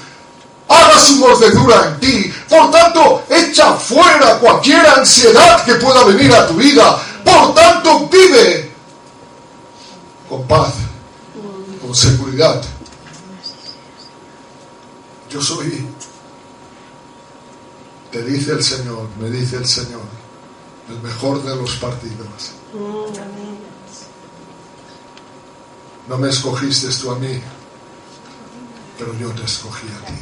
haga 0.70 1.00
su 1.00 1.18
mordedura 1.18 1.90
en 1.90 2.00
ti. 2.00 2.34
Por 2.50 2.72
tanto, 2.72 3.24
echa 3.30 3.74
fuera 3.74 4.40
cualquier 4.40 4.88
ansiedad 4.88 5.64
que 5.66 5.76
pueda 5.76 6.06
venir 6.06 6.34
a 6.34 6.48
tu 6.48 6.54
vida. 6.54 6.98
Por 7.26 7.54
tanto, 7.54 8.08
vive 8.08 8.72
con 10.30 10.48
paz 10.48 10.87
con 11.88 11.96
seguridad. 11.96 12.62
Yo 15.30 15.42
soy, 15.42 15.88
te 18.12 18.24
dice 18.24 18.52
el 18.52 18.64
Señor, 18.64 19.08
me 19.20 19.30
dice 19.30 19.56
el 19.56 19.66
Señor, 19.66 20.02
el 20.90 21.00
mejor 21.00 21.44
de 21.44 21.56
los 21.56 21.78
partidos. 21.78 22.28
No 26.10 26.18
me 26.18 26.30
escogiste 26.30 26.88
tú 26.90 27.12
a 27.12 27.20
mí, 27.20 27.42
pero 28.98 29.18
yo 29.18 29.30
te 29.32 29.44
escogí 29.44 29.88
a 29.88 30.08
ti. 30.08 30.14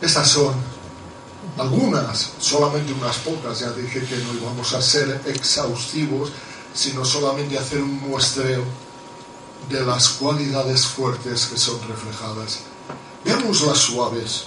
Estas 0.00 0.28
son 0.28 0.54
algunas, 1.56 2.32
solamente 2.40 2.92
unas 2.92 3.18
pocas, 3.18 3.60
ya 3.60 3.70
dije 3.70 4.04
que 4.06 4.16
no 4.16 4.34
íbamos 4.34 4.72
a 4.72 4.82
ser 4.82 5.20
exhaustivos, 5.26 6.32
sino 6.74 7.04
solamente 7.04 7.58
hacer 7.58 7.82
un 7.82 8.00
muestreo 8.08 8.64
de 9.68 9.80
las 9.84 10.08
cualidades 10.10 10.86
fuertes 10.86 11.46
que 11.46 11.58
son 11.58 11.80
reflejadas. 11.88 12.60
Veamos 13.24 13.62
las 13.62 13.78
suaves. 13.78 14.44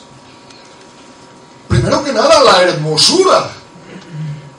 Primero 1.68 2.04
que 2.04 2.14
nada, 2.14 2.44
la 2.44 2.62
hermosura. 2.64 3.52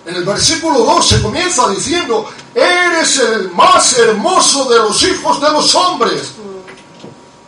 En 0.06 0.14
el 0.14 0.24
versículo 0.24 0.78
2 0.80 1.06
se 1.06 1.22
comienza 1.22 1.68
diciendo, 1.68 2.28
eres 2.54 3.18
el 3.18 3.50
más 3.50 3.98
hermoso 3.98 4.68
de 4.68 4.78
los 4.78 5.02
hijos 5.02 5.40
de 5.40 5.50
los 5.50 5.74
hombres. 5.74 6.32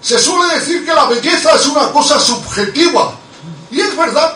Se 0.01 0.19
suele 0.19 0.55
decir 0.55 0.85
que 0.85 0.95
la 0.95 1.07
belleza 1.07 1.55
es 1.55 1.67
una 1.67 1.91
cosa 1.93 2.21
subjetiva. 2.21 3.15
Y 3.71 3.81
es 3.81 3.97
verdad. 3.97 4.35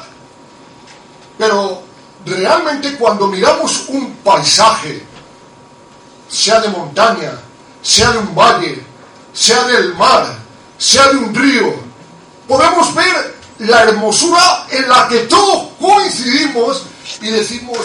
Pero 1.38 1.82
realmente 2.24 2.96
cuando 2.96 3.26
miramos 3.26 3.86
un 3.88 4.14
paisaje, 4.16 5.04
sea 6.32 6.60
de 6.60 6.68
montaña, 6.68 7.38
sea 7.82 8.10
de 8.12 8.18
un 8.18 8.34
valle, 8.34 8.82
sea 9.34 9.64
del 9.64 9.94
mar, 9.94 10.38
sea 10.78 11.08
de 11.08 11.18
un 11.18 11.34
río, 11.34 11.74
podemos 12.48 12.94
ver 12.94 13.36
la 13.58 13.82
hermosura 13.82 14.66
en 14.70 14.88
la 14.88 15.06
que 15.08 15.18
todos 15.20 15.68
coincidimos 15.78 16.84
y 17.20 17.28
decimos, 17.28 17.78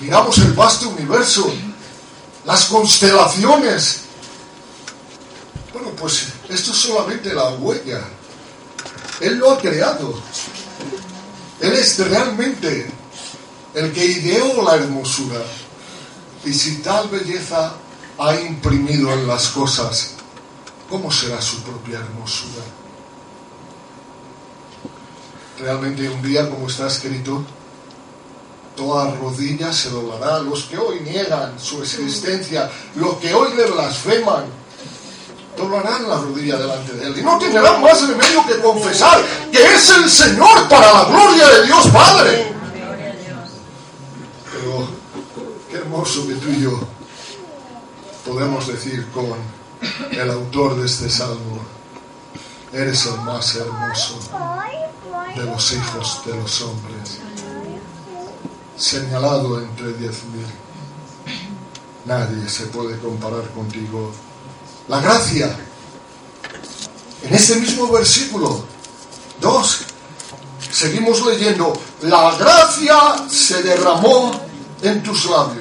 miramos 0.00 0.38
el 0.38 0.54
vasto 0.54 0.88
universo, 0.88 1.52
las 2.46 2.64
constelaciones. 2.64 4.00
Bueno, 5.74 5.90
pues 5.90 6.28
esto 6.48 6.72
es 6.72 6.76
solamente 6.78 7.34
la 7.34 7.50
huella. 7.50 8.00
Él 9.20 9.36
lo 9.36 9.52
ha 9.52 9.58
creado. 9.58 10.14
Él 11.60 11.72
es 11.74 11.98
realmente 11.98 12.90
el 13.74 13.92
que 13.92 14.04
ideó 14.06 14.62
la 14.64 14.76
hermosura. 14.76 15.40
Y 16.44 16.52
si 16.52 16.76
tal 16.78 17.08
belleza 17.08 17.72
ha 18.18 18.34
imprimido 18.34 19.12
en 19.12 19.26
las 19.26 19.48
cosas, 19.48 20.12
¿cómo 20.88 21.10
será 21.10 21.40
su 21.40 21.62
propia 21.62 21.98
hermosura? 21.98 22.64
Realmente 25.58 26.08
un 26.08 26.22
día, 26.22 26.48
como 26.48 26.68
está 26.68 26.86
escrito, 26.86 27.44
toda 28.74 29.14
rodilla 29.16 29.72
se 29.72 29.90
doblará, 29.90 30.38
los 30.38 30.64
que 30.64 30.78
hoy 30.78 31.00
niegan 31.00 31.60
su 31.60 31.82
existencia, 31.82 32.70
los 32.94 33.16
que 33.16 33.34
hoy 33.34 33.54
le 33.54 33.66
blasfeman, 33.66 34.44
doblarán 35.56 36.08
la 36.08 36.16
rodilla 36.16 36.56
delante 36.56 36.92
de 36.94 37.06
él 37.06 37.18
y 37.18 37.22
no 37.22 37.38
tendrán 37.38 37.82
más 37.82 38.08
remedio 38.08 38.46
que 38.46 38.58
confesar 38.60 39.20
que 39.52 39.62
es 39.74 39.90
el 39.90 40.08
Señor 40.08 40.68
para 40.68 40.92
la 40.92 41.04
gloria 41.04 41.46
de 41.48 41.66
Dios 41.66 41.86
Padre. 41.88 42.52
Pero 44.50 44.88
hermoso 46.00 46.26
que 46.26 46.34
tú 46.34 46.48
y 46.48 46.62
yo 46.62 46.80
podemos 48.26 48.66
decir 48.66 49.06
con 49.12 49.26
el 50.10 50.30
autor 50.30 50.76
de 50.76 50.86
este 50.86 51.10
salmo, 51.10 51.58
eres 52.72 53.04
el 53.06 53.20
más 53.20 53.54
hermoso 53.56 54.18
de 55.36 55.44
los 55.44 55.72
hijos 55.72 56.22
de 56.24 56.36
los 56.36 56.62
hombres, 56.62 57.18
señalado 58.78 59.60
entre 59.60 59.92
diez 59.94 60.24
mil. 60.24 60.46
Nadie 62.06 62.48
se 62.48 62.66
puede 62.66 62.98
comparar 62.98 63.50
contigo. 63.50 64.10
La 64.88 65.00
gracia, 65.00 65.54
en 67.24 67.34
este 67.34 67.56
mismo 67.56 67.88
versículo 67.88 68.64
2, 69.40 69.80
seguimos 70.72 71.24
leyendo, 71.26 71.74
la 72.02 72.34
gracia 72.38 73.28
se 73.28 73.62
derramó 73.62 74.32
en 74.82 75.02
tus 75.02 75.26
labios. 75.26 75.59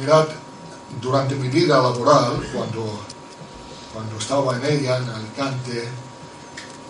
Mirad, 0.00 0.28
durante 1.00 1.34
mi 1.34 1.48
vida 1.48 1.76
laboral, 1.76 2.42
cuando, 2.54 3.00
cuando 3.92 4.16
estaba 4.16 4.56
en 4.56 4.64
ella, 4.64 4.96
en 4.96 5.10
Alicante, 5.10 5.88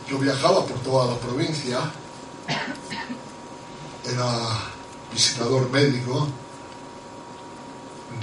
yo 0.09 0.18
viajaba 0.18 0.64
por 0.64 0.79
toda 0.79 1.12
la 1.12 1.18
provincia, 1.18 1.81
era 4.05 4.31
visitador 5.12 5.68
médico, 5.70 6.29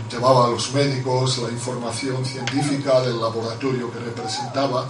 llevaba 0.10 0.48
a 0.48 0.50
los 0.52 0.72
médicos 0.72 1.38
la 1.40 1.50
información 1.50 2.26
científica 2.26 3.02
del 3.02 3.20
laboratorio 3.20 3.92
que 3.92 4.00
representaba 4.00 4.88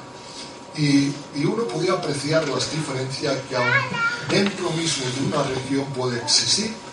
y, 0.75 1.11
y, 1.35 1.45
uno 1.45 1.63
podía 1.63 1.93
apreciar 1.93 2.47
las 2.47 2.71
diferencias 2.71 3.35
que 3.49 3.55
aún 3.55 3.65
dentro 4.29 4.69
mismo 4.71 5.05
de 5.15 5.25
una 5.25 5.43
región 5.43 5.85
puede 5.85 6.19
existir. 6.19 6.86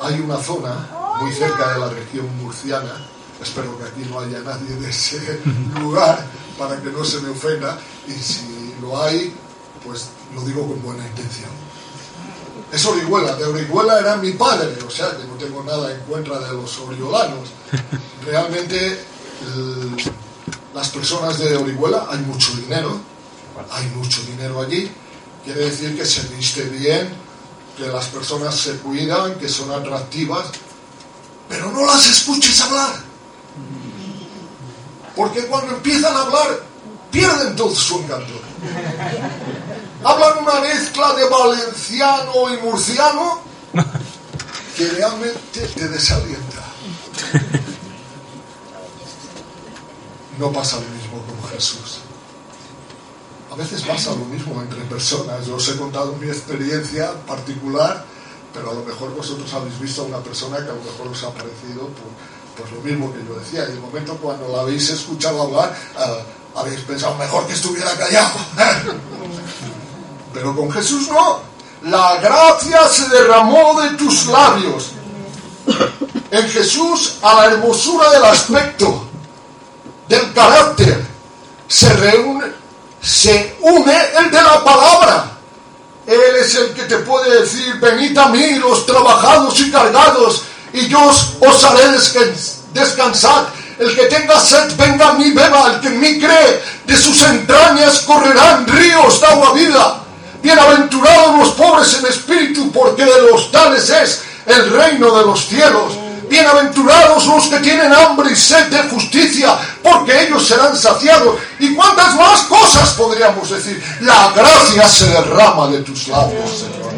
Hay 0.00 0.20
una 0.20 0.36
zona 0.38 0.88
muy 1.20 1.32
cerca 1.32 1.74
de 1.74 1.80
la 1.80 1.88
región 1.88 2.26
murciana, 2.42 3.06
espero 3.40 3.76
que 3.78 3.84
aquí 3.84 4.08
no 4.10 4.20
haya 4.20 4.40
nadie 4.40 4.74
de 4.76 4.90
ese 4.90 5.40
lugar 5.80 6.26
para 6.58 6.80
que 6.80 6.90
no 6.90 7.04
se 7.04 7.20
me 7.20 7.30
ofenda. 7.30 7.78
Y 8.06 8.12
si 8.12 8.74
lo 8.80 9.02
hay, 9.02 9.34
pues 9.84 10.08
lo 10.34 10.42
digo 10.42 10.66
con 10.66 10.82
buena 10.82 11.06
intención. 11.06 11.50
Es 12.72 12.84
Orihuela, 12.84 13.36
de 13.36 13.44
Orihuela 13.44 14.00
era 14.00 14.16
mi 14.16 14.32
padre, 14.32 14.76
o 14.86 14.90
sea 14.90 15.10
que 15.16 15.24
no 15.24 15.34
tengo 15.34 15.62
nada 15.62 15.92
en 15.92 16.00
contra 16.00 16.38
de 16.40 16.52
los 16.52 16.78
oriolanos. 16.78 17.50
Realmente 18.26 19.04
las 20.74 20.88
personas 20.90 21.38
de 21.38 21.56
Orihuela 21.56 22.06
hay 22.10 22.18
mucho 22.18 22.52
dinero, 22.54 22.98
hay 23.70 23.86
mucho 23.96 24.20
dinero 24.22 24.60
allí, 24.60 24.90
quiere 25.44 25.66
decir 25.66 25.96
que 25.96 26.04
se 26.04 26.26
viste 26.34 26.62
bien, 26.64 27.08
que 27.76 27.86
las 27.86 28.06
personas 28.06 28.54
se 28.54 28.78
cuidan, 28.78 29.34
que 29.34 29.48
son 29.48 29.70
atractivas, 29.70 30.46
pero 31.48 31.70
no 31.70 31.84
las 31.84 32.06
escuches 32.06 32.60
hablar. 32.60 33.04
Porque 35.14 35.46
cuando 35.46 35.74
empiezan 35.74 36.14
a 36.16 36.22
hablar, 36.22 36.62
pierden 37.10 37.54
todo 37.56 37.74
su 37.74 37.98
encanto. 37.98 38.40
Hablan 40.04 40.38
una 40.38 40.60
mezcla 40.60 41.14
de 41.14 41.28
valenciano 41.28 42.54
y 42.54 42.56
murciano 42.58 43.40
que 44.76 44.88
realmente 44.90 45.60
te 45.74 45.88
desalienta. 45.88 46.62
No 50.38 50.52
pasa 50.52 50.76
lo 50.76 50.82
mismo 50.82 51.22
con 51.22 51.50
Jesús. 51.50 52.00
A 53.56 53.58
veces 53.58 53.80
pasa 53.84 54.10
lo 54.10 54.26
mismo 54.26 54.60
entre 54.60 54.82
personas. 54.82 55.46
Yo 55.46 55.56
os 55.56 55.66
he 55.66 55.76
contado 55.78 56.14
mi 56.20 56.28
experiencia 56.28 57.10
particular, 57.26 58.04
pero 58.52 58.70
a 58.70 58.74
lo 58.74 58.84
mejor 58.84 59.14
vosotros 59.16 59.50
habéis 59.54 59.80
visto 59.80 60.02
a 60.02 60.04
una 60.04 60.18
persona 60.18 60.58
que 60.58 60.68
a 60.68 60.74
lo 60.74 60.82
mejor 60.82 61.08
os 61.08 61.22
ha 61.24 61.30
parecido 61.30 61.88
pues, 62.54 62.70
lo 62.70 62.82
mismo 62.82 63.10
que 63.14 63.24
yo 63.26 63.40
decía. 63.40 63.66
Y 63.66 63.72
el 63.72 63.80
momento 63.80 64.14
cuando 64.18 64.46
la 64.48 64.60
habéis 64.60 64.90
escuchado 64.90 65.40
hablar, 65.40 65.74
uh, 65.96 66.58
habéis 66.58 66.80
pensado 66.80 67.14
mejor 67.14 67.46
que 67.46 67.54
estuviera 67.54 67.96
callado. 67.96 68.34
pero 70.34 70.54
con 70.54 70.70
Jesús 70.70 71.08
no. 71.08 71.40
La 71.84 72.18
gracia 72.18 72.86
se 72.88 73.08
derramó 73.08 73.80
de 73.80 73.96
tus 73.96 74.26
labios. 74.26 74.90
En 76.30 76.46
Jesús 76.50 77.14
a 77.22 77.34
la 77.36 77.46
hermosura 77.46 78.10
del 78.10 78.24
aspecto, 78.26 79.08
del 80.08 80.30
carácter, 80.34 81.06
se 81.68 81.92
reúne, 81.94 82.35
se 83.00 83.56
une 83.60 83.94
el 84.18 84.30
de 84.30 84.42
la 84.42 84.64
palabra. 84.64 85.32
Él 86.06 86.20
es 86.40 86.54
el 86.54 86.72
que 86.72 86.84
te 86.84 86.98
puede 86.98 87.40
decir, 87.40 87.80
venid 87.80 88.16
a 88.16 88.28
mí 88.28 88.54
los 88.54 88.86
trabajados 88.86 89.58
y 89.60 89.70
cargados, 89.70 90.42
y 90.72 90.86
yo 90.88 91.00
os, 91.04 91.64
haré 91.64 91.88
descansar. 92.72 93.50
El 93.78 93.94
que 93.94 94.04
tenga 94.04 94.40
sed, 94.40 94.74
venga 94.76 95.08
a 95.08 95.12
mí, 95.14 95.32
beba. 95.32 95.72
El 95.72 95.80
que 95.80 95.88
en 95.88 96.00
mí 96.00 96.18
cree, 96.18 96.62
de 96.86 96.96
sus 96.96 97.22
entrañas 97.24 98.00
correrán 98.00 98.66
ríos 98.66 99.20
de 99.20 99.26
agua 99.26 99.52
vida. 99.52 100.02
Bienaventurados 100.42 101.38
los 101.38 101.50
pobres 101.50 101.94
en 101.98 102.06
espíritu, 102.06 102.70
porque 102.70 103.04
de 103.04 103.22
los 103.30 103.50
tales 103.50 103.90
es 103.90 104.22
el 104.46 104.70
reino 104.70 105.18
de 105.18 105.26
los 105.26 105.46
cielos. 105.46 106.05
Bienaventurados 106.28 107.26
los 107.26 107.46
que 107.46 107.58
tienen 107.60 107.92
hambre 107.92 108.32
y 108.32 108.36
sed 108.36 108.66
de 108.66 108.88
justicia, 108.88 109.56
porque 109.82 110.26
ellos 110.26 110.46
serán 110.46 110.76
saciados. 110.76 111.38
¿Y 111.58 111.74
cuántas 111.74 112.14
más 112.16 112.42
cosas 112.42 112.90
podríamos 112.94 113.48
decir? 113.48 113.82
La 114.00 114.32
gracia 114.32 114.88
se 114.88 115.06
derrama 115.06 115.68
de 115.68 115.82
tus 115.82 116.08
labios, 116.08 116.50
Señor. 116.50 116.92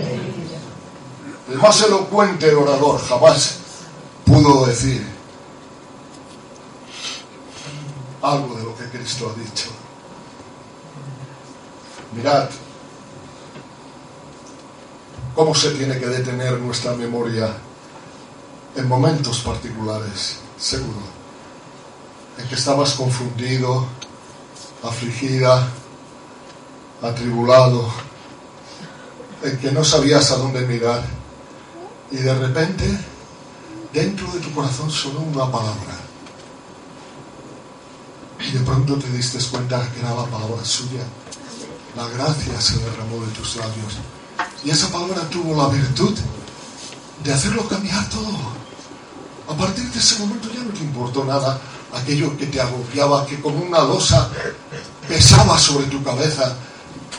El 1.51 1.59
más 1.59 1.81
elocuente 1.83 2.55
orador 2.55 3.01
jamás 3.07 3.57
pudo 4.25 4.67
decir 4.67 5.07
algo 8.23 8.55
de 8.57 8.64
lo 8.64 8.77
que 8.77 8.85
Cristo 8.85 9.35
ha 9.35 9.41
dicho. 9.41 9.69
Mirad 12.12 12.49
cómo 15.35 15.55
se 15.55 15.71
tiene 15.71 15.99
que 15.99 16.07
detener 16.07 16.59
nuestra 16.59 16.95
memoria 16.95 17.55
en 18.79 18.87
momentos 18.87 19.41
particulares, 19.41 20.37
seguro, 20.57 21.03
en 22.38 22.47
que 22.47 22.55
estabas 22.55 22.93
confundido, 22.95 23.87
afligida, 24.85 25.69
atribulado, 27.03 27.91
en 29.43 29.59
que 29.59 29.73
no 29.73 29.83
sabías 29.83 30.31
a 30.31 30.37
dónde 30.37 30.61
mirar 30.61 31.05
y 32.12 32.17
de 32.19 32.35
repente 32.35 32.85
dentro 33.93 34.31
de 34.33 34.41
tu 34.41 34.53
corazón 34.53 34.91
sonó 34.91 35.21
una 35.21 35.51
palabra 35.51 35.97
y 38.38 38.53
de 38.53 38.61
pronto 38.61 38.97
te 38.97 39.11
diste 39.11 39.38
cuenta 39.51 39.91
que 39.93 40.01
era 40.01 40.14
la 40.14 40.25
palabra 40.27 40.64
suya. 40.64 41.03
La 41.97 42.07
gracia 42.09 42.61
se 42.61 42.79
derramó 42.79 43.25
de 43.25 43.33
tus 43.33 43.57
labios 43.57 43.99
y 44.64 44.71
esa 44.71 44.88
palabra 44.88 45.29
tuvo 45.29 45.57
la 45.61 45.69
virtud 45.69 46.17
de 47.25 47.33
hacerlo 47.33 47.69
cambiar 47.69 48.09
todo. 48.09 48.58
A 49.49 49.57
partir 49.57 49.91
de 49.91 49.99
ese 49.99 50.19
momento 50.19 50.49
ya 50.53 50.63
no 50.63 50.71
te 50.73 50.81
importó 50.81 51.25
nada 51.25 51.59
aquello 51.95 52.37
que 52.37 52.47
te 52.47 52.61
agobiaba, 52.61 53.27
que 53.27 53.41
como 53.41 53.65
una 53.65 53.81
losa 53.81 54.29
pesaba 55.09 55.59
sobre 55.59 55.87
tu 55.87 56.03
cabeza, 56.03 56.55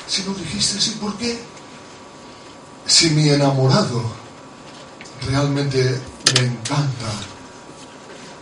sino 0.07 0.33
dijiste, 0.35 0.79
¿sí 0.79 0.97
por 1.01 1.15
qué? 1.17 1.39
Si 2.85 3.09
mi 3.11 3.29
enamorado 3.29 4.03
realmente 5.27 5.99
me 6.33 6.39
encanta 6.41 7.11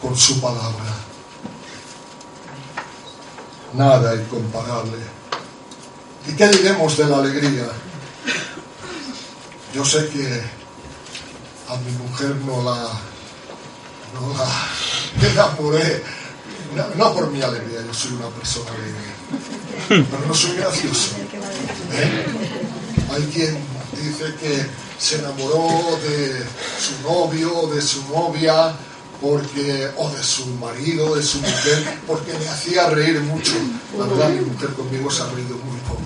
con 0.01 0.15
su 0.17 0.39
palabra, 0.41 0.93
nada 3.73 4.15
incomparable. 4.15 4.97
¿Y 6.27 6.33
qué 6.33 6.47
diremos 6.49 6.97
de 6.97 7.05
la 7.05 7.17
alegría? 7.19 7.67
Yo 9.73 9.85
sé 9.85 10.09
que 10.09 10.43
a 11.69 11.77
mi 11.77 11.91
mujer 11.91 12.35
no 12.45 12.63
la, 12.63 12.89
no 14.13 14.33
la 14.37 15.29
enamoré, 15.29 16.03
no, 16.97 17.13
por 17.13 17.31
mi 17.31 17.41
alegría, 17.41 17.81
yo 17.85 17.93
soy 17.93 18.13
una 18.13 18.29
persona 18.29 18.69
alegre, 18.71 20.05
pero 20.09 20.25
no 20.27 20.33
soy 20.33 20.55
gracioso. 20.57 21.15
¿eh? 21.93 22.25
Hay 23.13 23.23
quien 23.33 23.57
dice 23.93 24.35
que 24.39 24.65
se 24.99 25.19
enamoró 25.19 25.97
de 26.03 26.43
su 26.79 27.01
novio, 27.03 27.67
de 27.73 27.81
su 27.81 28.03
novia, 28.09 28.75
porque, 29.21 29.89
o 29.97 30.09
de 30.09 30.23
su 30.23 30.45
marido, 30.57 31.15
de 31.15 31.23
su 31.23 31.39
mujer, 31.39 31.99
porque 32.05 32.33
me 32.33 32.47
hacía 32.47 32.89
reír 32.89 33.21
mucho. 33.21 33.53
La 33.97 34.05
verdad, 34.05 34.29
mi 34.29 34.41
mujer 34.41 34.69
conmigo 34.73 35.09
se 35.09 35.23
ha 35.23 35.27
reído 35.27 35.57
muy 35.57 35.79
poco. 35.79 36.01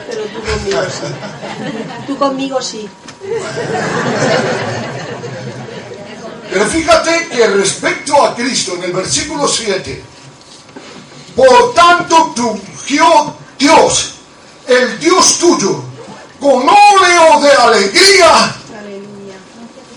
Pero 0.00 0.24
tú 0.24 0.40
conmigo 0.46 0.82
sí. 0.88 1.06
Tú 2.06 2.16
conmigo 2.16 2.62
sí. 2.62 2.88
Pero 6.50 6.66
fíjate 6.66 7.28
que 7.28 7.46
respecto 7.46 8.24
a 8.24 8.34
Cristo, 8.34 8.74
en 8.76 8.84
el 8.84 8.92
versículo 8.92 9.46
7, 9.46 10.02
por 11.36 11.74
tanto 11.74 12.32
ungió 12.36 13.34
Dios, 13.58 14.14
el 14.66 14.98
Dios 14.98 15.38
tuyo, 15.38 15.84
con 16.40 16.62
óleo 16.68 17.40
de 17.42 17.52
alegría 17.52 18.54
Aleluya. 18.78 19.34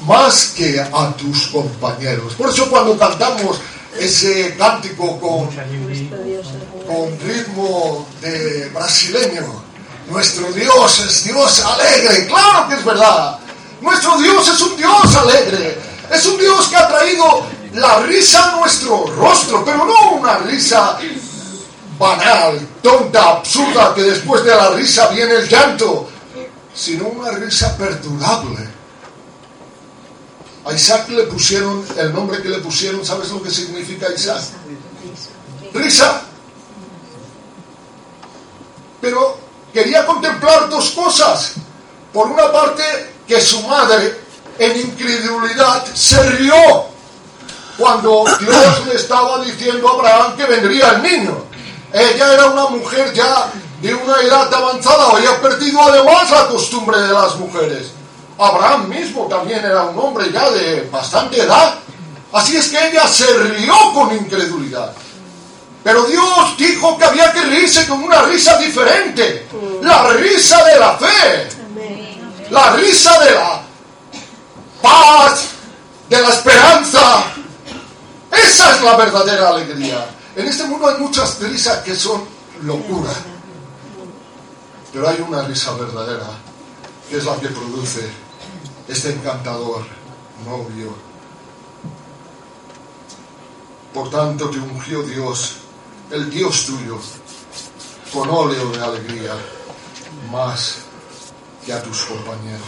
más 0.05 0.53
que 0.55 0.79
a 0.79 1.15
tus 1.17 1.47
compañeros. 1.47 2.33
Por 2.33 2.49
eso 2.49 2.69
cuando 2.69 2.97
cantamos 2.97 3.59
ese 3.97 4.55
cántico 4.57 5.19
con, 5.19 5.47
con 6.85 7.19
ritmo 7.19 8.07
de 8.21 8.69
brasileño, 8.73 9.63
nuestro 10.09 10.51
Dios 10.51 10.99
es 10.99 11.23
Dios 11.23 11.63
alegre, 11.63 12.27
claro 12.27 12.67
que 12.67 12.75
es 12.75 12.83
verdad. 12.83 13.39
Nuestro 13.81 14.17
Dios 14.17 14.47
es 14.47 14.61
un 14.61 14.77
Dios 14.77 15.15
alegre, 15.15 15.77
es 16.12 16.26
un 16.26 16.38
Dios 16.38 16.67
que 16.67 16.76
ha 16.76 16.88
traído 16.88 17.45
la 17.74 18.00
risa 18.00 18.52
a 18.52 18.56
nuestro 18.58 19.06
rostro, 19.08 19.63
pero 19.63 19.86
no 19.86 20.12
una 20.12 20.38
risa 20.39 21.00
banal, 21.97 22.60
tonta, 22.82 23.30
absurda, 23.30 23.93
que 23.93 24.04
después 24.04 24.43
de 24.43 24.56
la 24.56 24.71
risa 24.71 25.08
viene 25.10 25.36
el 25.36 25.47
llanto, 25.47 26.10
sino 26.74 27.08
una 27.08 27.32
risa 27.32 27.78
perdurable. 27.78 28.67
A 30.65 30.74
Isaac 30.74 31.10
le 31.10 31.24
pusieron 31.24 31.86
el 31.97 32.13
nombre 32.13 32.41
que 32.41 32.50
le 32.50 32.60
pusieron, 32.60 33.06
¿sabes 33.06 33.30
lo 33.30 33.41
que 33.41 33.50
significa 33.50 34.12
Isaac? 34.13 34.41
Risa. 35.74 36.21
Pero 39.00 39.38
quería 39.74 40.06
contemplar 40.06 40.69
dos 40.69 40.91
cosas. 40.91 41.54
Por 42.13 42.28
una 42.28 42.52
parte, 42.52 42.84
que 43.28 43.39
su 43.39 43.62
madre, 43.67 44.19
en 44.62 44.80
incredulidad, 44.80 45.84
se 45.95 46.21
rió 46.21 46.86
cuando 47.80 48.26
Dios 48.39 48.86
le 48.86 48.95
estaba 48.95 49.43
diciendo 49.43 49.89
a 49.89 49.93
Abraham 49.93 50.38
que 50.38 50.45
vendría 50.45 50.89
el 50.89 51.02
niño. 51.02 51.45
Ella 51.91 52.34
era 52.34 52.45
una 52.45 52.67
mujer 52.67 53.12
ya 53.12 53.52
de 53.82 53.95
una 53.95 54.21
edad 54.21 54.54
avanzada, 54.54 55.13
había 55.13 55.41
perdido 55.41 55.82
además 55.82 56.30
la 56.30 56.47
costumbre 56.47 57.00
de 57.02 57.12
las 57.12 57.38
mujeres. 57.38 57.88
Abraham 58.38 58.88
mismo 58.88 59.26
también 59.26 59.65
era 59.65 59.86
un 59.86 59.97
hombre 59.97 60.32
ya 60.32 60.47
de 60.52 60.88
bastante 60.91 61.41
edad. 61.41 61.74
Así 62.32 62.56
es 62.56 62.69
que 62.69 62.88
ella 62.88 63.08
se 63.08 63.26
rió 63.34 63.74
con 63.95 64.15
incredulidad. 64.15 64.93
Pero 65.84 66.04
Dios 66.04 66.56
dijo 66.58 67.00
que 67.00 67.06
había 67.06 67.32
que 67.32 67.41
reírse 67.41 67.88
con 67.88 68.04
una 68.04 68.21
risa 68.21 68.58
diferente. 68.60 69.47
La 69.82 70.08
risa 70.10 70.63
de 70.65 70.80
la 70.80 70.97
fe. 70.97 71.50
La 72.52 72.74
risa 72.74 73.19
de 73.19 73.32
la 73.32 73.61
paz, 74.82 75.50
de 76.10 76.22
la 76.22 76.30
esperanza. 76.30 77.24
Esa 78.32 78.76
es 78.76 78.84
la 78.84 78.98
verdadera 78.98 79.50
alegría. 79.50 80.10
En 80.36 80.48
este 80.48 80.65
mundo 80.65 80.88
hay 80.88 80.98
muchas 80.98 81.39
risas 81.39 81.80
que 81.80 81.96
son 81.96 82.24
locura. 82.63 83.12
Pero 84.91 85.08
hay 85.08 85.22
una 85.22 85.44
risa 85.44 85.74
verdadera, 85.74 86.28
que 87.10 87.17
es 87.17 87.24
la 87.24 87.36
que 87.38 87.48
produce 87.48 88.10
este 88.88 89.13
encantador 89.13 89.86
novio. 90.46 90.94
Por 93.94 94.10
tanto 94.10 94.50
te 94.50 94.58
ungió 94.60 95.04
Dios, 95.04 95.56
el 96.12 96.30
Dios 96.30 96.65
tuyo, 96.65 96.98
con 98.13 98.30
óleo 98.30 98.70
de 98.72 98.84
alegría, 98.84 99.34
más 100.30 100.78
que 101.65 101.74
a 101.74 101.84
tus 101.84 102.04
compañeros. 102.04 102.67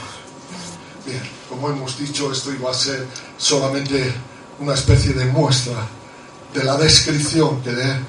Bien, 1.05 1.21
como 1.53 1.69
hemos 1.69 1.97
dicho, 1.99 2.31
esto 2.31 2.51
iba 2.51 2.71
a 2.71 2.73
ser 2.73 3.05
solamente 3.37 4.11
una 4.59 4.73
especie 4.73 5.13
de 5.13 5.25
muestra 5.25 5.87
de 6.51 6.63
la 6.63 6.77
descripción 6.77 7.61
que 7.61 7.71
de 7.71 7.99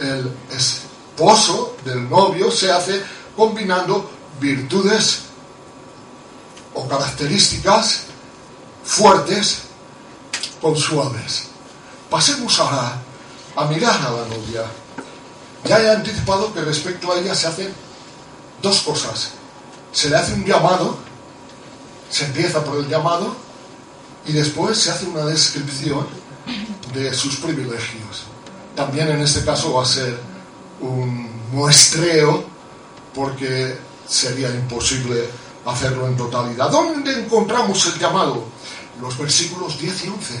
el 0.00 0.32
esposo 0.50 1.76
del 1.84 2.08
novio 2.08 2.50
se 2.50 2.72
hace 2.72 3.00
combinando 3.36 4.10
virtudes 4.40 5.20
o 6.74 6.88
características 6.88 8.06
fuertes 8.82 9.62
con 10.60 10.76
suaves. 10.76 11.44
Pasemos 12.08 12.58
ahora 12.58 13.00
a 13.54 13.64
mirar 13.66 14.00
a 14.00 14.10
la 14.10 14.26
novia. 14.26 14.64
Ya 15.64 15.80
he 15.80 15.90
anticipado 15.90 16.52
que 16.52 16.62
respecto 16.62 17.12
a 17.12 17.18
ella 17.18 17.34
se 17.36 17.46
hacen 17.46 17.72
dos 18.62 18.80
cosas. 18.80 19.30
Se 19.92 20.08
le 20.08 20.16
hace 20.16 20.32
un 20.32 20.44
llamado, 20.44 20.98
se 22.10 22.26
empieza 22.26 22.64
por 22.64 22.78
el 22.78 22.88
llamado 22.88 23.34
y 24.26 24.32
después 24.32 24.76
se 24.78 24.90
hace 24.90 25.06
una 25.06 25.24
descripción 25.24 26.06
de 26.92 27.14
sus 27.14 27.36
privilegios. 27.36 28.24
También 28.74 29.08
en 29.08 29.20
este 29.20 29.44
caso 29.44 29.74
va 29.74 29.82
a 29.82 29.86
ser 29.86 30.18
un 30.80 31.30
muestreo 31.52 32.44
porque 33.14 33.78
sería 34.08 34.50
imposible 34.50 35.28
hacerlo 35.64 36.06
en 36.06 36.16
totalidad. 36.16 36.70
¿Dónde 36.70 37.20
encontramos 37.20 37.86
el 37.86 37.98
llamado? 37.98 38.44
Los 39.00 39.16
versículos 39.16 39.78
10 39.78 40.04
y 40.04 40.08
11. 40.08 40.40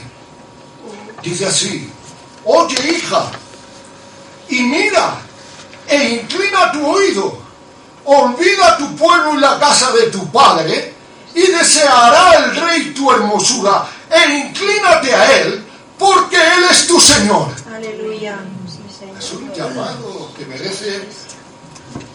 Dice 1.22 1.46
así, 1.46 1.90
oye 2.44 2.92
hija, 2.96 3.30
y 4.48 4.62
mira, 4.62 5.20
e 5.86 6.20
inclina 6.22 6.72
tu 6.72 6.84
oído, 6.86 7.38
olvida 8.04 8.76
tu 8.78 8.96
pueblo 8.96 9.34
y 9.34 9.40
la 9.40 9.58
casa 9.58 9.92
de 9.92 10.10
tu 10.10 10.26
padre, 10.30 10.94
y 11.34 11.46
deseará 11.46 12.44
el 12.44 12.56
rey 12.56 12.94
tu 12.94 13.10
hermosura, 13.10 13.86
e 14.10 14.38
inclínate 14.38 15.14
a 15.14 15.40
él, 15.40 15.64
porque 15.98 16.36
él 16.36 16.64
es 16.70 16.86
tu 16.86 17.00
Señor. 17.00 17.48
Aleluya. 17.72 18.38
Es 19.18 19.32
un 19.32 19.52
llamado 19.52 20.32
que 20.36 20.46
merece 20.46 21.08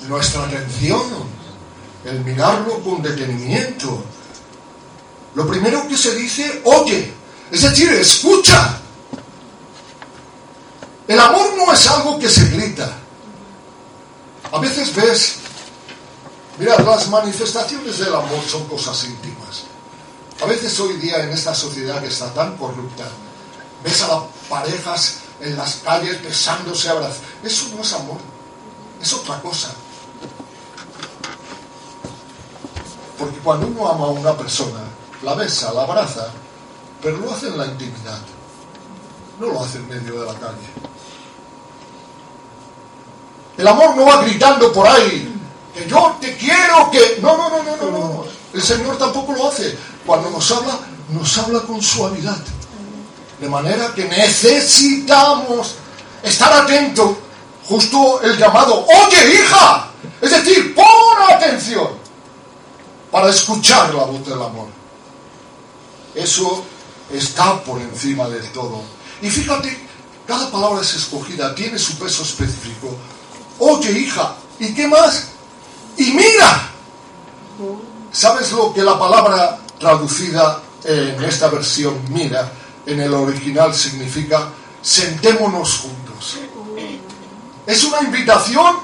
nuestra 0.07 0.43
atención, 0.43 1.01
el 2.03 2.19
mirarlo 2.21 2.83
con 2.83 3.01
detenimiento. 3.01 4.03
Lo 5.33 5.47
primero 5.47 5.87
que 5.87 5.97
se 5.97 6.15
dice, 6.15 6.61
oye, 6.63 7.11
es 7.51 7.61
decir, 7.61 7.91
escucha. 7.91 8.79
El 11.07 11.19
amor 11.19 11.53
no 11.57 11.71
es 11.71 11.87
algo 11.87 12.19
que 12.19 12.29
se 12.29 12.49
grita. 12.49 12.91
A 14.51 14.59
veces 14.59 14.95
ves, 14.95 15.35
mira, 16.57 16.77
las 16.79 17.09
manifestaciones 17.09 17.99
del 17.99 18.13
amor 18.13 18.43
son 18.47 18.65
cosas 18.65 19.03
íntimas. 19.05 19.63
A 20.41 20.45
veces 20.45 20.79
hoy 20.79 20.97
día 20.97 21.23
en 21.23 21.31
esta 21.31 21.55
sociedad 21.55 22.01
que 22.01 22.07
está 22.07 22.33
tan 22.33 22.57
corrupta, 22.57 23.05
ves 23.83 24.01
a 24.03 24.07
las 24.07 24.23
parejas 24.49 25.19
en 25.39 25.55
las 25.55 25.75
calles 25.75 26.21
besándose, 26.23 26.89
abrazando. 26.89 27.27
Eso 27.43 27.67
no 27.75 27.81
es 27.81 27.93
amor, 27.93 28.17
es 29.01 29.13
otra 29.13 29.41
cosa. 29.41 29.73
Porque 33.17 33.37
cuando 33.39 33.67
uno 33.67 33.87
ama 33.87 34.05
a 34.05 34.09
una 34.09 34.35
persona, 34.35 34.81
la 35.23 35.35
besa, 35.35 35.73
la 35.73 35.83
abraza, 35.83 36.27
pero 37.01 37.17
lo 37.17 37.31
hace 37.31 37.47
en 37.47 37.57
la 37.57 37.67
intimidad, 37.67 38.19
no 39.39 39.47
lo 39.47 39.63
hace 39.63 39.77
en 39.77 39.87
medio 39.87 40.19
de 40.19 40.25
la 40.25 40.33
calle. 40.39 40.67
El 43.57 43.67
amor 43.67 43.95
no 43.95 44.05
va 44.05 44.21
gritando 44.21 44.71
por 44.73 44.85
ahí, 44.85 45.34
que 45.75 45.87
yo 45.87 46.17
te 46.21 46.35
quiero, 46.37 46.89
que... 46.89 47.19
No, 47.21 47.37
no, 47.37 47.49
no, 47.49 47.63
no, 47.63 47.75
no, 47.77 47.91
no. 47.91 48.25
El 48.53 48.61
Señor 48.61 48.97
tampoco 48.97 49.33
lo 49.33 49.49
hace. 49.49 49.77
Cuando 50.05 50.29
nos 50.29 50.49
habla, 50.51 50.79
nos 51.09 51.37
habla 51.37 51.59
con 51.61 51.81
suavidad. 51.81 52.37
De 53.39 53.49
manera 53.49 53.93
que 53.93 54.05
necesitamos 54.05 55.75
estar 56.23 56.53
atento, 56.53 57.17
justo 57.67 58.21
el 58.21 58.37
llamado, 58.37 58.85
oye 58.85 59.35
hija, 59.35 59.89
es 60.21 60.31
decir, 60.31 60.73
pon 60.73 60.85
atención 61.29 61.89
para 63.11 63.29
escuchar 63.29 63.93
la 63.93 64.05
voz 64.05 64.25
del 64.25 64.41
amor. 64.41 64.67
Eso 66.15 66.63
está 67.11 67.61
por 67.63 67.81
encima 67.81 68.29
del 68.29 68.49
todo. 68.53 68.81
Y 69.21 69.29
fíjate, 69.29 69.77
cada 70.25 70.49
palabra 70.49 70.81
es 70.81 70.93
escogida, 70.93 71.53
tiene 71.53 71.77
su 71.77 71.97
peso 71.97 72.23
específico. 72.23 72.95
Oye 73.59 73.91
hija, 73.91 74.35
¿y 74.59 74.73
qué 74.73 74.87
más? 74.87 75.34
Y 75.97 76.11
mira, 76.11 76.69
¿sabes 78.11 78.51
lo 78.51 78.73
que 78.73 78.81
la 78.81 78.97
palabra 78.97 79.59
traducida 79.79 80.61
en 80.83 81.23
esta 81.23 81.47
versión 81.49 81.99
mira? 82.09 82.51
en 82.85 82.99
el 82.99 83.13
original 83.13 83.73
significa 83.73 84.49
sentémonos 84.81 85.79
juntos. 85.79 86.37
Es 87.65 87.83
una 87.83 88.01
invitación 88.01 88.77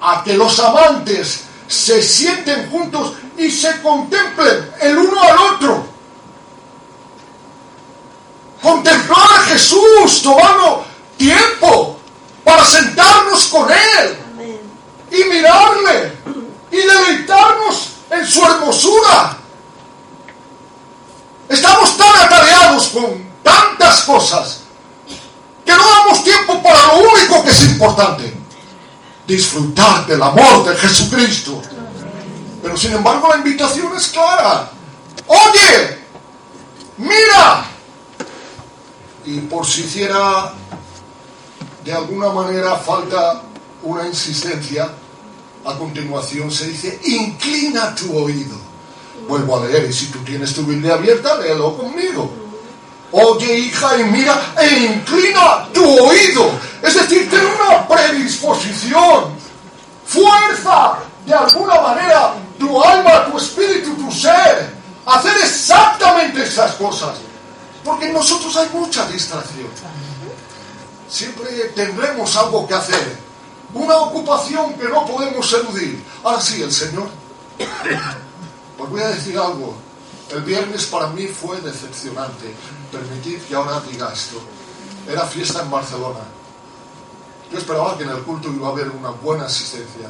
a 0.00 0.22
que 0.24 0.34
los 0.34 0.58
amantes 0.60 1.44
se 1.66 2.02
sienten 2.02 2.70
juntos 2.70 3.14
y 3.36 3.50
se 3.50 3.80
contemplen 3.82 4.70
el 4.80 4.98
uno 4.98 5.22
al 5.22 5.38
otro. 5.54 5.94
contemplar 8.62 9.30
a 9.30 9.40
Jesús, 9.40 10.22
tomando 10.22 10.86
tiempo 11.18 11.98
para 12.42 12.64
sentarnos 12.64 13.44
con 13.48 13.70
Él 13.70 14.16
y 15.14 15.24
mirarle 15.24 16.12
y 16.70 16.76
deleitarnos 16.76 17.90
en 18.10 18.26
su 18.26 18.44
hermosura. 18.44 19.38
Estamos 21.48 21.96
tan 21.96 22.26
atareados 22.26 22.88
con 22.88 23.24
tantas 23.42 24.02
cosas 24.02 24.60
que 25.64 25.72
no 25.72 25.82
damos 25.82 26.24
tiempo 26.24 26.60
para 26.62 26.86
lo 26.88 26.98
único 26.98 27.44
que 27.44 27.50
es 27.50 27.62
importante, 27.64 28.34
disfrutar 29.26 30.06
del 30.06 30.22
amor 30.22 30.64
de 30.68 30.76
Jesucristo. 30.76 31.62
Pero 32.62 32.76
sin 32.76 32.92
embargo 32.92 33.28
la 33.28 33.36
invitación 33.36 33.96
es 33.96 34.08
clara. 34.08 34.70
Oye, 35.26 35.98
mira. 36.96 37.66
Y 39.26 39.40
por 39.40 39.64
si 39.64 39.82
hiciera 39.82 40.52
de 41.84 41.92
alguna 41.92 42.30
manera 42.30 42.76
falta 42.76 43.42
una 43.82 44.06
insistencia, 44.06 44.90
a 45.64 45.78
continuación 45.78 46.50
se 46.50 46.68
dice, 46.68 47.00
inclina 47.04 47.94
tu 47.94 48.16
oído. 48.16 48.56
Vuelvo 49.28 49.56
a 49.58 49.66
leer, 49.66 49.88
y 49.88 49.92
si 49.92 50.06
tú 50.06 50.18
tienes 50.18 50.52
tu 50.52 50.64
Biblia 50.64 50.94
abierta, 50.94 51.36
léelo 51.38 51.76
conmigo. 51.76 52.30
Oye, 53.12 53.58
hija, 53.58 53.96
y 53.98 54.04
mira, 54.04 54.54
e 54.60 54.84
inclina 54.84 55.68
tu 55.72 55.84
oído. 55.84 56.50
Es 56.82 56.94
decir, 56.94 57.30
ten 57.30 57.40
una 57.40 57.86
predisposición, 57.88 59.34
fuerza, 60.04 60.98
de 61.24 61.32
alguna 61.32 61.80
manera, 61.80 62.34
tu 62.58 62.82
alma, 62.82 63.26
tu 63.26 63.38
espíritu, 63.38 63.94
tu 63.94 64.10
ser, 64.10 64.74
hacer 65.06 65.36
exactamente 65.42 66.42
esas 66.42 66.72
cosas. 66.72 67.16
Porque 67.82 68.06
en 68.06 68.14
nosotros 68.14 68.54
hay 68.56 68.68
mucha 68.72 69.06
distracción. 69.06 69.68
Siempre 71.08 71.46
tendremos 71.74 72.36
algo 72.36 72.66
que 72.66 72.74
hacer 72.74 73.23
una 73.74 73.96
ocupación 73.96 74.74
que 74.74 74.88
no 74.88 75.04
podemos 75.04 75.52
eludir. 75.52 76.02
Ahora 76.22 76.40
sí, 76.40 76.62
el 76.62 76.72
Señor. 76.72 77.08
Pues 78.78 78.90
voy 78.90 79.00
a 79.00 79.08
decir 79.08 79.36
algo. 79.38 79.74
El 80.30 80.42
viernes 80.42 80.86
para 80.86 81.08
mí 81.08 81.26
fue 81.26 81.60
decepcionante. 81.60 82.54
Permitid 82.90 83.42
que 83.42 83.54
ahora 83.54 83.80
diga 83.80 84.12
esto. 84.12 84.40
Era 85.08 85.26
fiesta 85.26 85.62
en 85.62 85.70
Barcelona. 85.70 86.20
Yo 87.52 87.58
esperaba 87.58 87.96
que 87.96 88.04
en 88.04 88.10
el 88.10 88.22
culto 88.22 88.48
iba 88.48 88.68
a 88.68 88.70
haber 88.70 88.90
una 88.90 89.10
buena 89.10 89.46
asistencia. 89.46 90.08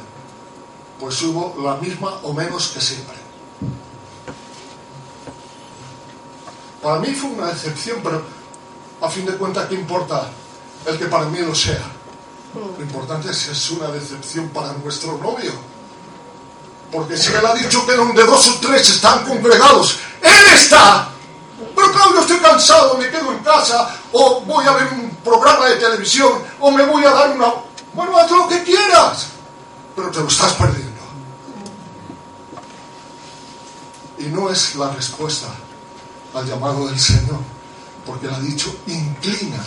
Pues 0.99 1.21
hubo 1.23 1.55
la 1.61 1.75
misma 1.75 2.19
o 2.23 2.33
menos 2.33 2.69
que 2.69 2.81
siempre. 2.81 3.15
Para 6.81 6.99
mí 6.99 7.13
fue 7.13 7.31
una 7.31 7.47
decepción, 7.47 7.99
pero 8.03 8.23
a 9.01 9.09
fin 9.09 9.25
de 9.25 9.35
cuentas, 9.35 9.67
¿qué 9.67 9.75
importa 9.75 10.29
el 10.85 10.97
que 10.97 11.05
para 11.05 11.25
mí 11.25 11.39
lo 11.39 11.53
sea? 11.53 11.94
Lo 12.55 12.81
importante 12.81 13.31
es 13.31 13.43
que 13.43 13.51
es 13.51 13.71
una 13.71 13.87
decepción 13.89 14.47
para 14.49 14.71
nuestro 14.73 15.17
novio. 15.17 15.51
Porque 16.91 17.17
si 17.17 17.33
él 17.33 17.45
ha 17.45 17.53
dicho 17.53 17.85
que 17.85 17.93
donde 17.93 18.23
dos 18.23 18.47
o 18.47 18.59
tres 18.61 18.89
están 18.89 19.25
congregados, 19.25 19.97
él 20.21 20.53
está. 20.53 21.09
Pero 21.75 21.91
claro, 21.91 22.13
yo 22.13 22.21
estoy 22.21 22.37
cansado, 22.37 22.97
me 22.97 23.09
quedo 23.09 23.31
en 23.33 23.39
casa, 23.39 23.97
o 24.13 24.41
voy 24.41 24.65
a 24.65 24.71
ver 24.71 24.87
un 24.93 25.09
programa 25.23 25.65
de 25.65 25.75
televisión, 25.75 26.31
o 26.59 26.71
me 26.71 26.85
voy 26.85 27.03
a 27.03 27.11
dar 27.11 27.31
una... 27.31 27.47
Bueno, 27.93 28.17
haz 28.17 28.31
lo 28.31 28.47
que 28.47 28.63
quieras, 28.63 29.27
pero 29.95 30.09
te 30.11 30.19
lo 30.19 30.27
estás 30.27 30.53
perdiendo. 30.53 31.01
Y 34.19 34.23
no 34.25 34.49
es 34.49 34.75
la 34.75 34.91
respuesta 34.91 35.47
al 36.33 36.45
llamado 36.45 36.87
del 36.87 36.99
Señor, 36.99 37.39
porque 38.05 38.27
él 38.27 38.33
ha 38.33 38.39
dicho, 38.39 38.73
inclina. 38.87 39.61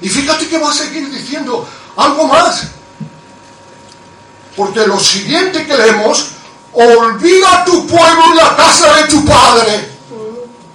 Y 0.00 0.08
fíjate 0.08 0.48
que 0.48 0.58
va 0.58 0.70
a 0.70 0.74
seguir 0.74 1.08
diciendo, 1.10 1.66
algo 1.96 2.26
más. 2.26 2.68
Porque 4.56 4.86
lo 4.86 4.98
siguiente 5.00 5.66
que 5.66 5.76
leemos, 5.76 6.30
olvida 6.72 7.64
tu 7.64 7.86
pueblo 7.86 8.22
y 8.32 8.36
la 8.36 8.56
casa 8.56 8.94
de 8.94 9.04
tu 9.04 9.24
padre. 9.24 9.94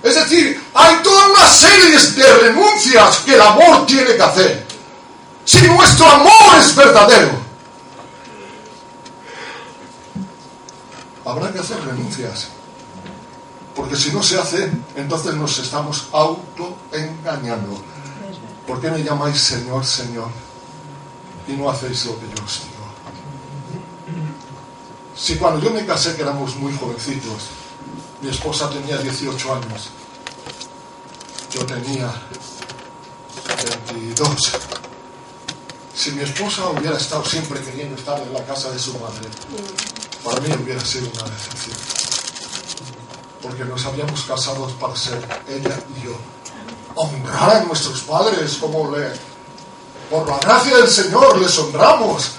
Es 0.02 0.16
decir, 0.16 0.62
hay 0.74 0.96
toda 1.04 1.28
una 1.30 1.48
serie 1.48 1.98
de 1.98 2.34
renuncias 2.36 3.18
que 3.20 3.36
el 3.36 3.42
amor 3.42 3.86
tiene 3.86 4.16
que 4.16 4.24
hacer. 4.24 4.66
Si 5.44 5.68
nuestro 5.68 6.06
amor 6.06 6.58
es 6.58 6.76
verdadero, 6.76 7.32
habrá 11.26 11.52
que 11.52 11.60
hacer 11.60 11.84
renuncias. 11.84 12.48
Porque 13.76 13.96
si 13.96 14.12
no 14.12 14.22
se 14.22 14.40
hace, 14.40 14.72
entonces 14.96 15.36
nos 15.36 15.58
estamos 15.60 16.08
autoengañando. 16.12 17.82
¿Por 18.68 18.82
qué 18.82 18.92
me 18.92 19.04
llamáis 19.04 19.40
Señor, 19.40 19.86
Señor? 19.86 20.30
Y 21.50 21.54
no 21.54 21.70
hacéis 21.70 22.06
lo 22.06 22.20
que 22.20 22.28
yo 22.28 22.46
os 22.46 22.62
digo. 22.64 22.86
Si 25.16 25.36
cuando 25.36 25.60
yo 25.60 25.72
me 25.72 25.86
casé, 25.86 26.16
que 26.16 26.22
éramos 26.22 26.56
muy 26.56 26.74
jovencitos, 26.78 27.50
mi 28.22 28.30
esposa 28.30 28.70
tenía 28.70 28.98
18 28.98 29.54
años, 29.56 29.90
yo 31.52 31.66
tenía 31.66 32.12
22. 33.92 34.52
Si 35.96 36.12
mi 36.12 36.22
esposa 36.22 36.68
hubiera 36.70 36.98
estado 36.98 37.26
siempre 37.26 37.60
queriendo 37.62 37.96
estar 37.96 38.22
en 38.22 38.32
la 38.32 38.46
casa 38.46 38.72
de 38.72 38.80
su 38.80 38.94
madre, 39.00 39.28
para 40.24 40.40
mí 40.42 40.50
hubiera 40.64 40.80
sido 40.86 41.10
una 41.10 41.24
decepción. 41.24 41.78
Porque 43.42 43.66
nos 43.66 43.86
habíamos 43.86 44.22
casado 44.24 44.68
para 44.80 44.96
ser 44.96 45.18
ella 45.48 45.78
y 45.98 46.06
yo. 46.06 46.16
Honrar 46.96 47.58
a 47.58 47.64
nuestros 47.64 48.02
padres 48.02 48.58
como 48.58 48.96
le 48.96 49.12
por 50.10 50.28
la 50.28 50.38
gracia 50.40 50.78
del 50.78 50.90
Señor 50.90 51.40
les 51.40 51.58
honramos. 51.58 52.32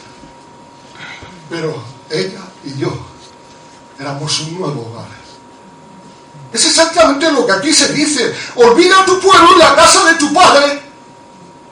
Pero 1.49 1.83
ella 2.11 2.41
y 2.65 2.77
yo 2.79 2.93
éramos 3.99 4.41
un 4.41 4.59
nuevo 4.59 4.91
hogar. 4.91 5.09
Es 6.53 6.65
exactamente 6.65 7.31
lo 7.31 7.47
que 7.47 7.53
aquí 7.53 7.73
se 7.73 7.93
dice. 7.93 8.35
Olvida 8.57 9.05
tu 9.05 9.21
pueblo 9.21 9.55
y 9.55 9.59
la 9.59 9.75
casa 9.75 10.05
de 10.05 10.15
tu 10.15 10.33
padre. 10.33 10.83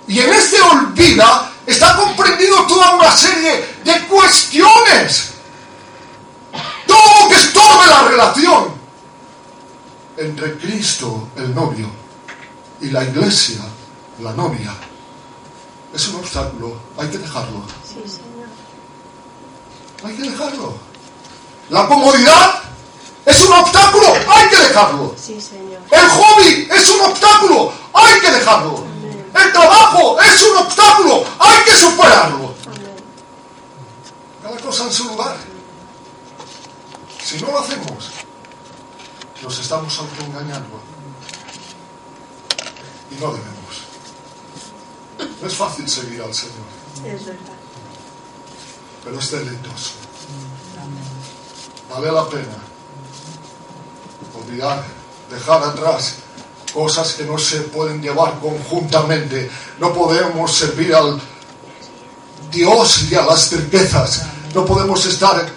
Y 0.07 0.21
en 0.21 0.33
este 0.33 0.61
olvida 0.61 1.53
está 1.67 1.97
comprendido 1.97 2.67
toda 2.67 2.95
una 2.95 3.11
serie 3.13 3.65
de 3.85 4.07
cuestiones. 4.07 5.33
Todo 6.87 7.23
lo 7.23 7.29
que 7.29 7.37
estorbe 7.37 7.87
la 7.87 8.09
relación 8.09 8.79
entre 10.17 10.59
Cristo, 10.59 11.29
el 11.37 11.55
novio, 11.55 11.91
y 12.81 12.91
la 12.91 13.05
iglesia, 13.05 13.61
la 14.21 14.33
novia 14.33 14.73
es 15.99 16.09
un 16.09 16.21
obstáculo, 16.21 16.77
hay 16.97 17.09
que 17.09 17.19
dejarlo. 17.19 17.61
Sí, 17.85 18.01
Señor. 18.07 18.49
Hay 20.05 20.15
que 20.17 20.31
dejarlo. 20.31 20.75
La 21.71 21.89
comodidad 21.89 22.63
es 23.27 23.45
un 23.45 23.53
obstáculo, 23.53 24.07
hay 24.29 24.49
que 24.49 24.57
dejarlo. 24.59 25.15
Sí, 25.21 25.41
Señor. 25.41 25.83
El 25.91 26.09
hobby 26.09 26.69
es 26.71 26.89
un 26.91 27.01
obstáculo, 27.01 27.73
hay 27.93 28.21
que 28.21 28.31
dejarlo. 28.31 28.85
El 29.35 29.53
trabajo 29.53 30.21
es 30.21 30.43
un 30.45 30.57
obstáculo, 30.59 31.25
hay 31.41 31.65
que 31.65 31.75
superarlo. 31.77 32.55
Cada 34.41 34.57
cosa 34.59 34.85
en 34.85 34.93
su 34.93 35.05
lugar. 35.05 35.37
Si 37.25 37.41
no 37.41 37.49
lo 37.49 37.59
hacemos, 37.59 38.11
nos 39.43 39.59
estamos 39.59 39.99
autoengañando. 39.99 40.81
Y 43.11 43.15
no 43.17 43.33
debemos. 43.33 43.88
No 45.41 45.47
es 45.47 45.55
fácil 45.55 45.89
seguir 45.89 46.23
al 46.23 46.35
Señor. 46.35 46.55
Es 47.07 47.27
verdad. 47.27 47.41
Pero 49.05 49.19
es 49.19 49.31
deleitoso. 49.31 49.93
Vale 51.91 52.13
la 52.13 52.29
pena 52.29 52.69
olvidar, 54.39 54.85
dejar 55.31 55.63
atrás 55.63 56.15
cosas 56.73 57.15
que 57.15 57.25
no 57.25 57.39
se 57.39 57.61
pueden 57.63 58.03
llevar 58.03 58.39
conjuntamente. 58.41 59.51
No 59.79 59.93
podemos 59.93 60.55
servir 60.55 60.95
al 60.95 61.21
Dios 62.53 63.11
y 63.11 63.15
a 63.15 63.25
las 63.25 63.51
riquezas. 63.53 64.23
No 64.55 64.65
podemos 64.65 65.05
estar 65.07 65.49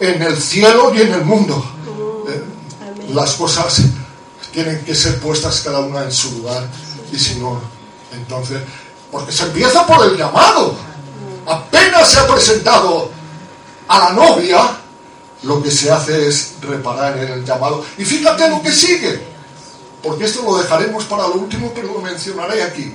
en 0.00 0.22
el 0.22 0.36
cielo 0.36 0.94
y 0.94 1.02
en 1.02 1.12
el 1.12 1.24
mundo. 1.24 1.64
Eh, 2.28 2.42
las 3.12 3.34
cosas 3.34 3.82
tienen 4.52 4.84
que 4.84 4.94
ser 4.94 5.20
puestas 5.20 5.60
cada 5.60 5.80
una 5.80 6.04
en 6.04 6.12
su 6.12 6.30
lugar. 6.38 6.66
Y 7.12 7.18
si 7.18 7.36
no, 7.36 7.60
entonces 8.12 8.62
porque 9.14 9.30
se 9.30 9.44
empieza 9.44 9.86
por 9.86 10.04
el 10.04 10.16
llamado. 10.16 10.74
Apenas 11.46 12.08
se 12.08 12.18
ha 12.18 12.26
presentado 12.26 13.12
a 13.86 13.98
la 14.00 14.10
novia, 14.10 14.76
lo 15.44 15.62
que 15.62 15.70
se 15.70 15.92
hace 15.92 16.26
es 16.26 16.54
reparar 16.60 17.16
en 17.18 17.28
el 17.28 17.44
llamado. 17.44 17.84
Y 17.96 18.04
fíjate 18.04 18.50
lo 18.50 18.60
que 18.60 18.72
sigue, 18.72 19.24
porque 20.02 20.24
esto 20.24 20.42
lo 20.42 20.56
dejaremos 20.56 21.04
para 21.04 21.28
lo 21.28 21.34
último, 21.34 21.70
pero 21.72 21.92
lo 21.92 22.00
mencionaré 22.00 22.64
aquí. 22.64 22.92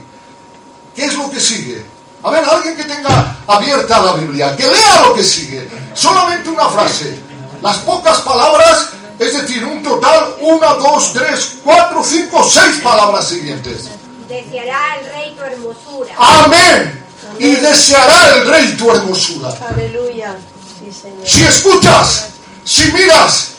¿Qué 0.94 1.06
es 1.06 1.16
lo 1.16 1.32
que 1.32 1.40
sigue? 1.40 1.86
A 2.22 2.32
ver, 2.32 2.44
alguien 2.44 2.76
que 2.76 2.84
tenga 2.84 3.38
abierta 3.48 4.04
la 4.04 4.12
Biblia, 4.16 4.58
que 4.58 4.64
lea 4.64 5.02
lo 5.08 5.14
que 5.14 5.24
sigue. 5.24 5.70
Solamente 5.94 6.50
una 6.50 6.68
frase. 6.68 7.18
Las 7.62 7.78
pocas 7.78 8.20
palabras, 8.20 8.90
es 9.18 9.42
decir, 9.42 9.64
un 9.64 9.82
total, 9.82 10.36
una, 10.42 10.74
dos, 10.74 11.14
tres, 11.14 11.60
cuatro, 11.64 12.04
cinco, 12.04 12.44
seis 12.44 12.82
palabras 12.84 13.26
siguientes. 13.26 13.90
Deseará 14.30 14.98
el 15.00 15.06
rey 15.12 15.36
tu 15.36 15.44
hermosura. 15.44 16.14
Amén. 16.18 17.04
Y 17.40 17.56
deseará 17.56 18.36
el 18.36 18.48
rey 18.48 18.78
tu 18.78 18.92
hermosura. 18.92 19.50
Aleluya. 19.68 20.38
Sí, 20.80 20.92
Señor. 20.92 21.28
Si 21.28 21.44
escuchas, 21.44 22.28
si 22.64 22.92
miras, 22.92 23.54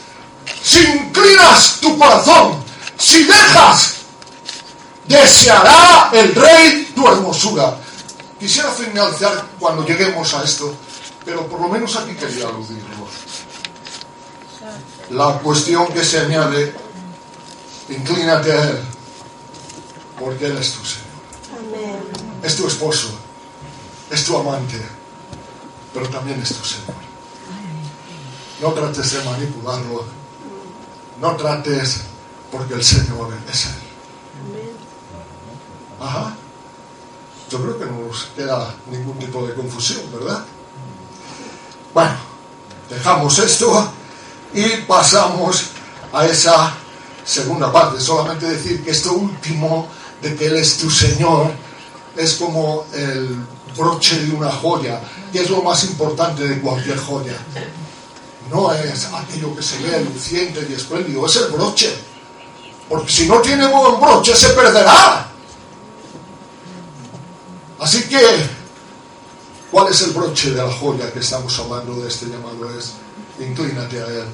si 0.62 0.78
inclinas 0.78 1.78
tu 1.80 1.98
corazón, 1.98 2.62
si 2.96 3.24
dejas, 3.24 3.94
deseará 5.08 6.10
el 6.12 6.34
rey 6.36 6.92
tu 6.94 7.08
hermosura. 7.08 7.76
Quisiera 8.38 8.70
finalizar 8.70 9.46
cuando 9.58 9.84
lleguemos 9.84 10.32
a 10.34 10.44
esto, 10.44 10.72
pero 11.24 11.48
por 11.48 11.60
lo 11.60 11.68
menos 11.68 11.96
aquí 11.96 12.14
quería 12.14 12.46
aludirlo. 12.46 13.08
La 15.10 15.38
cuestión 15.40 15.88
que 15.88 16.04
se 16.04 16.20
añade, 16.20 16.72
inclínate 17.88 18.52
a 18.52 18.62
Él, 18.62 18.89
porque 20.20 20.46
Él 20.46 20.58
es 20.58 20.74
tu 20.74 20.84
Señor, 20.84 21.06
Amén. 21.58 22.00
es 22.42 22.56
tu 22.56 22.66
esposo, 22.66 23.08
es 24.10 24.24
tu 24.24 24.36
amante, 24.36 24.80
pero 25.94 26.08
también 26.08 26.40
es 26.40 26.54
tu 26.54 26.64
Señor. 26.64 27.00
No 28.60 28.72
trates 28.72 29.12
de 29.12 29.24
manipularlo, 29.24 30.04
no 31.20 31.36
trates 31.36 32.02
porque 32.52 32.74
el 32.74 32.84
Señor 32.84 33.32
es 33.50 33.64
Él. 33.66 33.72
Ajá. 36.00 36.34
Yo 37.50 37.60
creo 37.62 37.78
que 37.78 37.86
no 37.86 38.06
nos 38.06 38.24
queda 38.36 38.74
ningún 38.90 39.18
tipo 39.18 39.46
de 39.46 39.54
confusión, 39.54 40.02
¿verdad? 40.12 40.44
Bueno, 41.92 42.14
dejamos 42.88 43.38
esto 43.38 43.90
y 44.54 44.64
pasamos 44.86 45.64
a 46.12 46.26
esa 46.26 46.74
segunda 47.24 47.72
parte. 47.72 48.00
Solamente 48.00 48.46
decir 48.46 48.84
que 48.84 48.92
esto 48.92 49.12
último 49.14 49.88
de 50.22 50.36
que 50.36 50.46
Él 50.46 50.56
es 50.56 50.78
tu 50.78 50.90
Señor 50.90 51.52
es 52.16 52.34
como 52.34 52.84
el 52.92 53.36
broche 53.76 54.18
de 54.18 54.32
una 54.32 54.50
joya, 54.50 55.00
que 55.32 55.40
es 55.42 55.50
lo 55.50 55.62
más 55.62 55.84
importante 55.84 56.46
de 56.46 56.60
cualquier 56.60 56.98
joya. 56.98 57.36
No 58.50 58.72
es 58.72 59.06
aquello 59.06 59.54
que 59.54 59.62
se 59.62 59.78
ve 59.78 60.04
luciente 60.04 60.66
y 60.68 60.74
espléndido, 60.74 61.24
es 61.26 61.36
el 61.36 61.52
broche. 61.52 61.94
Porque 62.88 63.12
si 63.12 63.26
no 63.26 63.40
tiene 63.40 63.66
buen 63.68 64.00
broche 64.00 64.34
se 64.34 64.48
perderá. 64.50 65.28
Así 67.78 68.02
que, 68.08 68.20
¿cuál 69.70 69.90
es 69.92 70.02
el 70.02 70.10
broche 70.10 70.50
de 70.50 70.62
la 70.62 70.70
joya 70.70 71.12
que 71.12 71.20
estamos 71.20 71.56
hablando 71.60 71.94
de 72.00 72.08
este 72.08 72.26
llamado? 72.26 72.76
Es, 72.76 72.92
inclínate 73.38 74.02
a 74.02 74.06
Él, 74.06 74.26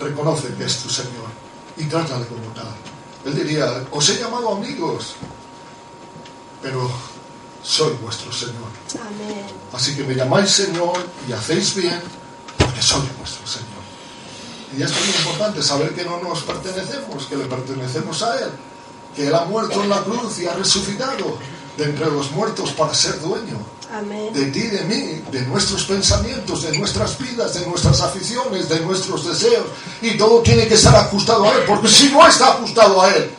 reconoce 0.00 0.48
que 0.54 0.64
es 0.64 0.82
tu 0.82 0.90
Señor 0.90 1.30
y 1.76 1.84
trátale 1.84 2.26
como 2.26 2.52
tal. 2.54 2.93
Él 3.24 3.34
diría, 3.34 3.84
os 3.90 4.08
he 4.10 4.18
llamado 4.18 4.52
amigos, 4.52 5.14
pero 6.60 6.90
soy 7.62 7.94
vuestro 8.02 8.32
Señor. 8.32 8.68
Amén. 9.00 9.46
Así 9.72 9.96
que 9.96 10.04
me 10.04 10.14
llamáis 10.14 10.50
Señor 10.50 10.98
y 11.26 11.32
hacéis 11.32 11.74
bien 11.74 12.00
porque 12.58 12.82
soy 12.82 13.08
vuestro 13.18 13.46
Señor. 13.46 13.74
Y 14.76 14.82
esto 14.82 14.98
es 14.98 15.06
muy 15.06 15.16
importante, 15.16 15.62
saber 15.62 15.94
que 15.94 16.04
no 16.04 16.20
nos 16.20 16.42
pertenecemos, 16.42 17.26
que 17.26 17.36
le 17.36 17.44
pertenecemos 17.46 18.22
a 18.22 18.38
Él, 18.40 18.50
que 19.14 19.28
Él 19.28 19.34
ha 19.34 19.44
muerto 19.44 19.82
en 19.82 19.88
la 19.88 20.02
cruz 20.02 20.38
y 20.40 20.46
ha 20.46 20.54
resucitado 20.54 21.38
de 21.76 21.84
entre 21.84 22.06
los 22.06 22.30
muertos 22.32 22.70
para 22.70 22.94
ser 22.94 23.20
dueño 23.20 23.58
Amén. 23.92 24.32
de 24.32 24.46
ti, 24.46 24.60
de 24.62 24.82
mí, 24.84 25.22
de 25.30 25.42
nuestros 25.42 25.84
pensamientos, 25.84 26.62
de 26.62 26.78
nuestras 26.78 27.18
vidas, 27.18 27.54
de 27.54 27.66
nuestras 27.66 28.00
aficiones, 28.00 28.68
de 28.68 28.80
nuestros 28.80 29.26
deseos. 29.26 29.66
Y 30.02 30.16
todo 30.16 30.40
tiene 30.40 30.66
que 30.66 30.74
estar 30.74 30.94
ajustado 30.94 31.44
a 31.44 31.54
Él, 31.54 31.64
porque 31.66 31.88
si 31.88 32.08
no 32.10 32.26
está 32.26 32.54
ajustado 32.54 33.00
a 33.02 33.10
Él 33.14 33.30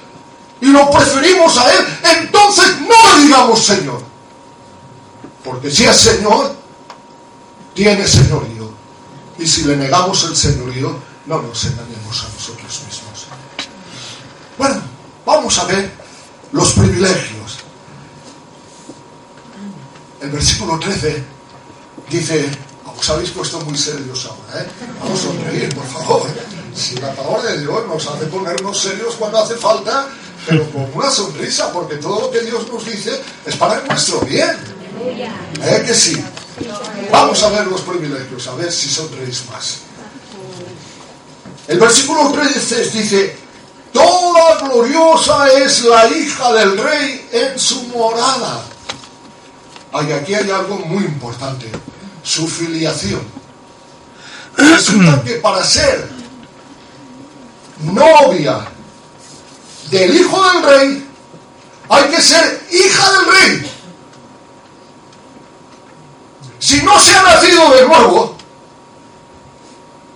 y 0.61 0.67
lo 0.67 0.89
preferimos 0.89 1.57
a 1.57 1.73
Él, 1.73 1.85
entonces 2.21 2.79
no 2.81 3.17
le 3.17 3.23
digamos 3.23 3.63
Señor. 3.63 4.01
Porque 5.43 5.69
si 5.69 5.85
es 5.85 5.97
Señor, 5.97 6.55
tiene 7.75 8.07
señorío. 8.07 8.73
Y 9.37 9.45
si 9.45 9.63
le 9.65 9.75
negamos 9.75 10.23
el 10.23 10.35
señorío, 10.35 10.97
no 11.25 11.41
nos 11.41 11.65
engañemos 11.65 12.23
a 12.23 12.33
nosotros 12.33 12.81
mismos. 12.87 13.27
Bueno, 14.57 14.81
vamos 15.25 15.59
a 15.59 15.65
ver 15.65 15.91
los 16.51 16.73
privilegios. 16.73 17.44
El 20.25 20.31
versículo 20.31 20.79
13 20.79 21.23
dice, 22.09 22.49
os 22.97 23.09
habéis 23.11 23.29
puesto 23.29 23.59
muy 23.59 23.77
serios 23.77 24.25
ahora, 24.25 24.63
¿eh? 24.63 24.67
Vamos 24.99 25.19
a 25.19 25.23
sonreír, 25.23 25.75
por 25.75 25.85
favor. 25.85 26.27
Si 26.73 26.95
la 26.95 27.13
palabra 27.13 27.51
de 27.51 27.59
Dios 27.59 27.87
nos 27.87 28.07
hace 28.07 28.25
ponernos 28.25 28.75
serios 28.75 29.13
cuando 29.17 29.37
hace 29.37 29.55
falta, 29.55 30.07
pero 30.47 30.67
con 30.71 30.89
una 30.95 31.11
sonrisa, 31.11 31.71
porque 31.71 31.97
todo 31.97 32.21
lo 32.21 32.31
que 32.31 32.41
Dios 32.41 32.67
nos 32.73 32.83
dice 32.83 33.21
es 33.45 33.55
para 33.55 33.81
nuestro 33.81 34.19
bien. 34.21 34.57
¿Eh 35.63 35.83
que 35.85 35.93
sí? 35.93 36.19
Vamos 37.11 37.43
a 37.43 37.49
ver 37.49 37.67
los 37.67 37.81
privilegios, 37.81 38.47
a 38.47 38.55
ver 38.55 38.71
si 38.71 38.89
sonreís 38.89 39.43
más. 39.51 39.77
El 41.67 41.79
versículo 41.79 42.31
13 42.31 42.89
dice, 42.89 43.37
Toda 43.93 44.57
gloriosa 44.57 45.49
es 45.49 45.83
la 45.83 46.07
hija 46.07 46.51
del 46.51 46.79
rey 46.79 47.29
en 47.31 47.59
su 47.59 47.83
morada. 47.89 48.65
Ay, 49.97 50.11
aquí 50.11 50.35
hay 50.35 50.51
algo 50.51 50.77
muy 50.79 51.05
importante, 51.05 51.71
su 52.21 52.45
filiación. 52.49 53.21
Resulta 54.57 55.23
que 55.23 55.35
para 55.35 55.63
ser 55.63 56.09
novia 57.79 58.67
del 59.89 60.17
hijo 60.17 60.51
del 60.51 60.63
rey, 60.63 61.09
hay 61.87 62.03
que 62.09 62.21
ser 62.21 62.67
hija 62.69 63.11
del 63.13 63.25
rey. 63.31 63.71
Si 66.59 66.81
no 66.83 66.99
se 66.99 67.15
ha 67.15 67.23
nacido 67.23 67.71
de 67.71 67.85
nuevo, 67.87 68.35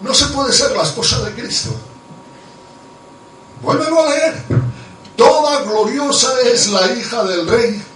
no 0.01 0.13
se 0.13 0.25
puede 0.25 0.51
ser 0.51 0.75
la 0.75 0.83
esposa 0.83 1.21
de 1.21 1.33
Cristo. 1.35 1.69
Vuélvelo 3.61 4.05
a 4.05 4.09
leer. 4.09 4.43
Toda 5.15 5.61
gloriosa 5.61 6.33
es 6.51 6.67
la 6.67 6.91
hija 6.91 7.23
del 7.23 7.47
rey 7.47 7.88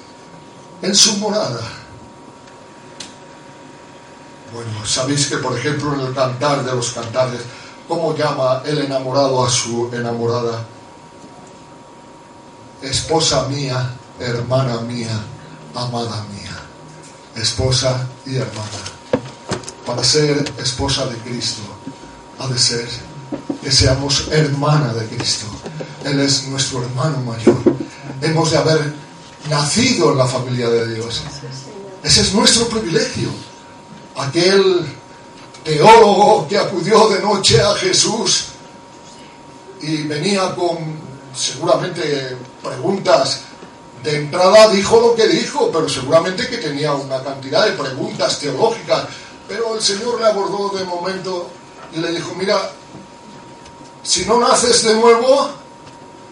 en 0.83 0.93
su 0.93 1.17
morada. 1.17 1.61
Bueno, 4.53 4.85
sabéis 4.85 5.27
que 5.27 5.37
por 5.37 5.57
ejemplo 5.57 5.95
en 5.95 6.01
el 6.01 6.13
cantar 6.13 6.63
de 6.63 6.75
los 6.75 6.91
cantares, 6.91 7.39
¿cómo 7.87 8.15
llama 8.15 8.61
el 8.65 8.79
enamorado 8.79 9.43
a 9.43 9.49
su 9.49 9.89
enamorada? 9.93 10.65
Esposa 12.81 13.47
mía, 13.47 13.95
hermana 14.19 14.81
mía, 14.81 15.17
amada 15.73 16.25
mía. 16.33 16.51
Esposa 17.35 18.05
y 18.25 18.35
hermana. 18.35 18.83
Para 19.85 20.03
ser 20.03 20.51
esposa 20.57 21.05
de 21.05 21.15
Cristo, 21.19 21.61
ha 22.39 22.47
de 22.47 22.59
ser 22.59 22.87
que 23.61 23.71
seamos 23.71 24.27
hermana 24.31 24.93
de 24.93 25.07
Cristo. 25.07 25.47
Él 26.03 26.19
es 26.19 26.45
nuestro 26.47 26.83
hermano 26.83 27.19
mayor. 27.21 27.55
Hemos 28.21 28.51
de 28.51 28.57
haber 28.57 29.02
nacido 29.49 30.11
en 30.11 30.17
la 30.17 30.25
familia 30.25 30.69
de 30.69 30.95
Dios. 30.95 31.21
Ese 32.03 32.21
es 32.21 32.33
nuestro 32.33 32.67
privilegio. 32.67 33.29
Aquel 34.15 34.85
teólogo 35.63 36.47
que 36.47 36.57
acudió 36.57 37.09
de 37.09 37.21
noche 37.21 37.61
a 37.61 37.73
Jesús 37.75 38.45
y 39.81 40.03
venía 40.03 40.53
con 40.55 40.77
seguramente 41.35 42.37
preguntas. 42.61 43.41
De 44.03 44.17
entrada 44.17 44.69
dijo 44.69 44.99
lo 44.99 45.15
que 45.15 45.27
dijo, 45.27 45.71
pero 45.71 45.87
seguramente 45.87 46.47
que 46.49 46.57
tenía 46.57 46.93
una 46.93 47.23
cantidad 47.23 47.65
de 47.65 47.71
preguntas 47.71 48.37
teológicas. 48.39 49.05
Pero 49.47 49.75
el 49.75 49.81
Señor 49.81 50.19
le 50.19 50.27
abordó 50.27 50.77
de 50.77 50.83
momento 50.83 51.49
y 51.93 51.99
le 51.99 52.11
dijo, 52.11 52.33
mira, 52.35 52.71
si 54.03 54.25
no 54.25 54.39
naces 54.39 54.83
de 54.83 54.95
nuevo, 54.95 55.49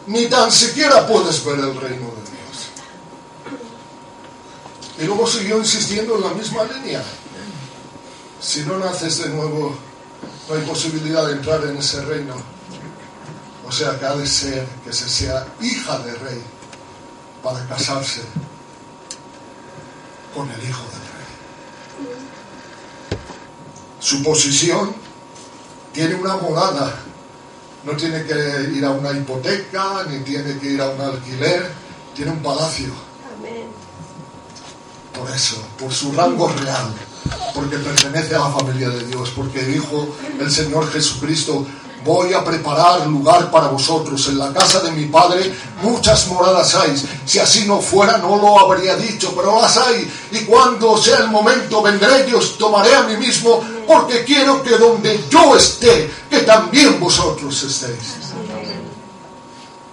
ni 0.07 0.25
tan 0.25 0.51
siquiera 0.51 1.07
puedes 1.07 1.43
ver 1.45 1.59
el 1.59 1.79
reino 1.79 2.07
de. 2.07 2.20
Y 5.01 5.05
luego 5.05 5.25
siguió 5.25 5.57
insistiendo 5.57 6.15
en 6.15 6.21
la 6.21 6.29
misma 6.29 6.63
línea. 6.63 7.03
Si 8.39 8.61
no 8.61 8.77
naces 8.77 9.17
de 9.23 9.29
nuevo, 9.29 9.75
no 10.47 10.55
hay 10.55 10.61
posibilidad 10.61 11.25
de 11.27 11.33
entrar 11.33 11.63
en 11.65 11.77
ese 11.77 12.01
reino. 12.03 12.35
O 13.67 13.71
sea 13.71 13.97
que 13.97 14.05
ha 14.05 14.15
de 14.15 14.27
ser 14.27 14.67
que 14.85 14.93
se 14.93 15.09
sea 15.09 15.47
hija 15.59 15.99
de 15.99 16.13
rey 16.13 16.41
para 17.43 17.65
casarse 17.67 18.21
con 20.35 20.49
el 20.49 20.69
hijo 20.69 20.83
del 20.83 21.01
rey. 21.15 22.09
Su 23.99 24.21
posición 24.23 24.93
tiene 25.93 26.15
una 26.15 26.37
morada 26.37 26.95
no 27.83 27.93
tiene 27.93 28.23
que 28.23 28.69
ir 28.73 28.85
a 28.85 28.91
una 28.91 29.11
hipoteca, 29.11 30.03
ni 30.07 30.19
tiene 30.19 30.57
que 30.59 30.67
ir 30.67 30.81
a 30.81 30.89
un 30.89 31.01
alquiler, 31.01 31.71
tiene 32.15 32.31
un 32.31 32.43
palacio. 32.43 32.93
Amén. 33.37 33.80
Por 35.21 35.29
eso, 35.29 35.57
por 35.77 35.93
su 35.93 36.11
rango 36.13 36.47
real, 36.47 36.93
porque 37.53 37.77
pertenece 37.77 38.35
a 38.35 38.39
la 38.39 38.49
familia 38.49 38.89
de 38.89 39.05
Dios, 39.05 39.31
porque 39.35 39.61
dijo 39.61 40.15
el 40.39 40.49
Señor 40.49 40.91
Jesucristo, 40.91 41.63
Voy 42.03 42.33
a 42.33 42.43
preparar 42.43 43.05
lugar 43.05 43.51
para 43.51 43.67
vosotros. 43.67 44.27
En 44.27 44.39
la 44.39 44.51
casa 44.51 44.79
de 44.79 44.91
mi 44.91 45.05
padre 45.05 45.53
muchas 45.83 46.27
moradas 46.29 46.73
hay. 46.73 46.95
Si 47.25 47.37
así 47.37 47.65
no 47.67 47.79
fuera, 47.79 48.17
no 48.17 48.37
lo 48.37 48.59
habría 48.59 48.95
dicho, 48.95 49.33
pero 49.35 49.61
las 49.61 49.77
hay. 49.77 50.11
Y 50.31 50.39
cuando 50.45 50.97
sea 50.97 51.19
el 51.19 51.27
momento, 51.27 51.81
vendré 51.83 52.27
y 52.27 52.33
os 52.33 52.57
tomaré 52.57 52.95
a 52.95 53.03
mí 53.03 53.17
mismo, 53.17 53.63
porque 53.87 54.23
quiero 54.23 54.63
que 54.63 54.77
donde 54.77 55.23
yo 55.29 55.55
esté, 55.55 56.11
que 56.27 56.39
también 56.39 56.99
vosotros 56.99 57.61
estéis. 57.61 58.15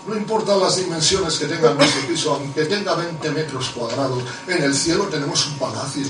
No 0.09 0.17
importa 0.17 0.57
las 0.57 0.77
dimensiones 0.77 1.37
que 1.37 1.45
tenga 1.45 1.75
nuestro 1.75 2.01
piso, 2.09 2.35
aunque 2.35 2.65
tenga 2.65 2.95
20 2.95 3.31
metros 3.31 3.69
cuadrados, 3.69 4.23
en 4.47 4.63
el 4.63 4.75
cielo 4.75 5.05
tenemos 5.05 5.47
un 5.49 5.59
palacio. 5.59 6.07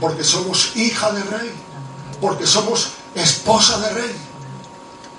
Porque 0.00 0.24
somos 0.24 0.74
hija 0.74 1.12
de 1.12 1.22
rey, 1.24 1.50
porque 2.18 2.46
somos 2.46 2.92
esposa 3.14 3.78
de 3.80 3.90
rey. 3.90 4.12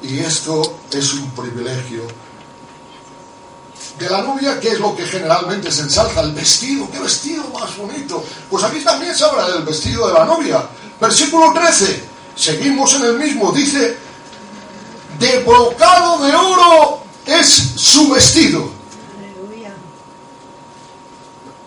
Y 0.02 0.18
esto 0.18 0.80
es 0.92 1.14
un 1.14 1.30
privilegio. 1.36 2.08
De 4.00 4.10
la 4.10 4.24
novia, 4.24 4.60
¿qué 4.60 4.70
es 4.70 4.80
lo 4.80 4.96
que 4.96 5.06
generalmente 5.06 5.72
se 5.72 5.84
ensalza? 5.84 6.22
El 6.22 6.34
vestido, 6.34 6.90
qué 6.92 7.00
vestido 7.00 7.44
más 7.54 7.78
bonito. 7.78 8.24
Pues 8.50 8.64
aquí 8.64 8.80
también 8.80 9.14
se 9.14 9.26
habla 9.26 9.48
del 9.52 9.62
vestido 9.62 10.08
de 10.08 10.14
la 10.16 10.26
novia. 10.26 10.68
Versículo 11.00 11.54
13, 11.54 12.04
seguimos 12.36 12.96
en 12.96 13.06
el 13.06 13.20
mismo, 13.20 13.52
dice, 13.52 13.96
de 15.20 15.40
brocado 15.44 16.26
de 16.26 16.36
oro 16.36 17.05
es 17.26 17.74
su 17.76 18.10
vestido. 18.10 18.70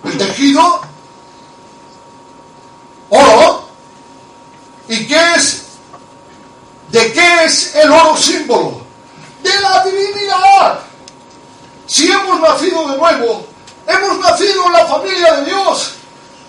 El 0.04 0.18
tejido, 0.18 0.80
oro. 3.10 3.68
¿Y 4.88 5.06
qué 5.06 5.20
es 5.36 5.68
¿De 6.90 7.12
qué 7.12 7.44
es 7.44 7.74
el 7.74 7.90
oro 7.90 8.16
símbolo? 8.16 8.80
De 9.42 9.60
la 9.60 9.84
divinidad. 9.84 10.80
Si 11.86 12.10
hemos 12.10 12.40
nacido 12.40 12.88
de 12.88 12.96
nuevo, 12.96 13.46
hemos 13.86 14.18
nacido 14.18 14.66
en 14.66 14.72
la 14.72 14.86
familia 14.86 15.34
de 15.36 15.44
Dios, 15.46 15.92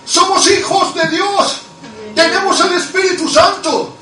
somos 0.06 0.50
hijos 0.50 0.96
de 0.96 1.08
Dios, 1.10 1.62
tenemos 2.16 2.60
el 2.62 2.74
Espíritu 2.74 3.28
Santo. 3.28 3.96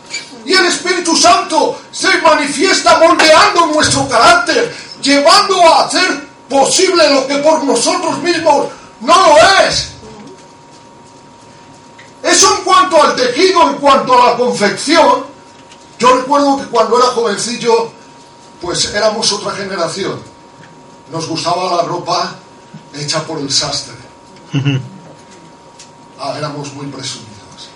Y 0.46 0.54
el 0.54 0.66
Espíritu 0.66 1.16
Santo 1.16 1.78
se 1.92 2.22
manifiesta 2.22 2.98
moldeando 3.00 3.66
nuestro 3.68 4.08
carácter, 4.08 4.74
llevando 5.02 5.62
a 5.62 5.86
hacer 5.86 6.28
posible 6.50 7.10
lo 7.12 7.28
que 7.28 7.38
por 7.38 7.64
nosotros 7.64 8.20
mismos 8.20 8.68
no 9.02 9.28
lo 9.28 9.38
es. 9.68 9.90
Eso 12.24 12.58
en 12.58 12.64
cuanto 12.64 13.02
al 13.02 13.16
tejido, 13.16 13.70
en 13.70 13.76
cuanto 13.78 14.22
a 14.22 14.32
la 14.32 14.38
confección, 14.38 15.26
yo 16.00 16.18
recuerdo 16.18 16.58
que 16.58 16.66
cuando 16.66 16.98
era 16.98 17.08
jovencillo, 17.08 17.92
pues 18.62 18.94
éramos 18.94 19.32
otra 19.32 19.52
generación. 19.52 20.20
Nos 21.12 21.28
gustaba 21.28 21.78
la 21.78 21.84
ropa 21.84 22.36
hecha 22.94 23.24
por 23.26 23.40
el 23.40 23.52
sastre. 23.52 23.96
Ah, 26.20 26.34
éramos 26.36 26.74
muy 26.74 26.88
presumidos. 26.88 27.70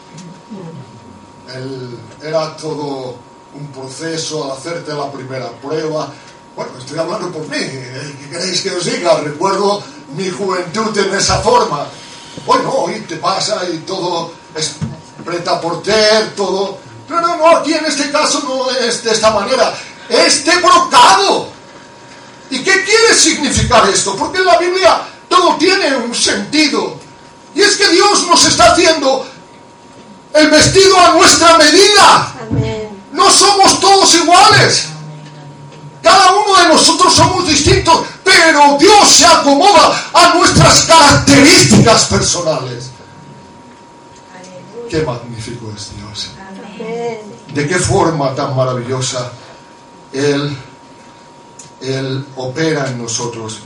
era 2.23 2.57
todo 2.57 3.15
un 3.53 3.67
proceso 3.67 4.45
al 4.45 4.57
hacerte 4.57 4.93
la 4.93 5.11
primera 5.11 5.47
prueba. 5.61 6.11
Bueno, 6.55 6.71
estoy 6.77 6.99
hablando 6.99 7.31
por 7.31 7.47
mí. 7.47 7.57
¿Qué 7.57 8.29
queréis 8.29 8.61
que 8.61 8.71
os 8.71 8.85
diga? 8.85 9.19
Recuerdo 9.19 9.83
mi 10.15 10.29
juventud 10.29 10.97
en 10.97 11.13
esa 11.15 11.39
forma. 11.39 11.87
Bueno, 12.45 12.69
hoy 12.71 12.99
te 13.01 13.17
pasa 13.17 13.61
y 13.71 13.79
todo 13.79 14.33
es 14.55 14.75
preta 15.23 15.61
por 15.61 15.81
ter, 15.83 16.35
todo 16.35 16.79
no, 17.11 17.19
no, 17.19 17.35
no, 17.35 17.57
aquí 17.57 17.73
en 17.73 17.85
este 17.85 18.09
caso 18.09 18.41
no 18.47 18.71
es 18.71 19.03
de 19.03 19.11
esta 19.11 19.31
manera. 19.31 19.77
Este 20.07 20.55
brocado. 20.57 21.49
¿Y 22.49 22.59
qué 22.59 22.83
quiere 22.83 23.13
significar 23.13 23.87
esto? 23.89 24.15
Porque 24.15 24.37
en 24.37 24.45
la 24.45 24.57
Biblia 24.57 25.01
todo 25.27 25.57
tiene 25.57 25.93
un 25.97 26.15
sentido. 26.15 26.97
Y 27.53 27.61
es 27.61 27.75
que 27.75 27.89
Dios 27.89 28.27
nos 28.27 28.45
está 28.45 28.71
haciendo 28.71 29.25
el 30.33 30.49
vestido 30.49 30.97
a 30.99 31.09
nuestra 31.11 31.57
medida. 31.57 32.33
No 33.11 33.29
somos 33.29 33.79
todos 33.81 34.15
iguales. 34.15 34.87
Cada 36.01 36.33
uno 36.33 36.57
de 36.57 36.67
nosotros 36.69 37.13
somos 37.13 37.47
distintos, 37.47 38.05
pero 38.23 38.77
Dios 38.77 39.07
se 39.09 39.25
acomoda 39.25 40.09
a 40.13 40.33
nuestras 40.35 40.81
características 40.83 42.05
personales. 42.05 42.91
Qué 44.89 45.03
magnífico 45.03 45.71
es 45.75 45.91
Dios. 45.95 46.31
De 47.53 47.67
qué 47.67 47.79
forma 47.79 48.35
tan 48.35 48.55
maravillosa 48.55 49.31
Él, 50.11 50.57
Él 51.81 52.25
opera 52.35 52.89
en 52.89 53.01
nosotros. 53.01 53.59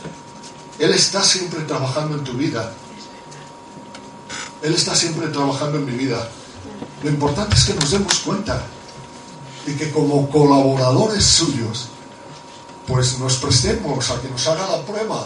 Él 0.78 0.92
está 0.92 1.24
siempre 1.24 1.62
trabajando 1.62 2.18
en 2.18 2.24
tu 2.24 2.34
vida. 2.34 2.74
Él 4.62 4.74
está 4.74 4.96
siempre 4.96 5.28
trabajando 5.28 5.78
en 5.78 5.86
mi 5.86 5.94
vida. 5.94 6.28
Lo 7.04 7.10
importante 7.10 7.56
es 7.56 7.66
que 7.66 7.74
nos 7.74 7.92
demos 7.92 8.14
cuenta 8.20 8.62
y 9.68 9.74
que 9.74 9.92
como 9.92 10.30
colaboradores 10.30 11.24
suyos, 11.24 11.90
pues 12.88 13.18
nos 13.20 13.36
prestemos 13.38 14.10
a 14.10 14.22
que 14.22 14.30
nos 14.30 14.48
haga 14.48 14.68
la 14.68 14.82
prueba. 14.82 15.26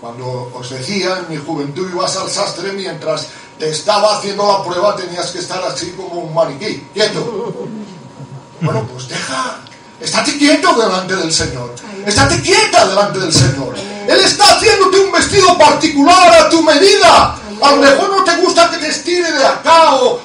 Cuando 0.00 0.50
os 0.54 0.70
decía 0.70 1.18
en 1.18 1.34
mi 1.34 1.36
juventud 1.36 1.88
ibas 1.90 2.16
al 2.16 2.28
sastre 2.28 2.72
mientras 2.72 3.28
te 3.58 3.70
estaba 3.70 4.18
haciendo 4.18 4.46
la 4.46 4.64
prueba, 4.64 4.96
tenías 4.96 5.30
que 5.30 5.38
estar 5.38 5.62
así 5.64 5.92
como 5.92 6.22
un 6.22 6.34
maniquí, 6.34 6.88
quieto. 6.92 7.68
Bueno, 8.60 8.86
pues 8.92 9.08
deja, 9.08 9.58
estate 10.00 10.36
quieto 10.38 10.74
delante 10.74 11.16
del 11.16 11.32
Señor. 11.32 11.74
Estate 12.04 12.40
quieta 12.42 12.86
delante 12.86 13.20
del 13.20 13.32
Señor. 13.32 13.74
Él 13.76 14.20
está 14.20 14.56
haciéndote 14.56 14.98
un 14.98 15.12
vestido 15.12 15.56
particular 15.56 16.32
a 16.34 16.48
tu 16.48 16.62
medida. 16.62 17.36
A 17.60 17.70
lo 17.70 17.76
mejor 17.76 18.10
no 18.10 18.24
te 18.24 18.36
gusta 18.38 18.70
que 18.70 18.78
te 18.78 18.88
estire 18.88 19.30
de 19.30 19.46
acá 19.46 19.94
o... 19.96 20.20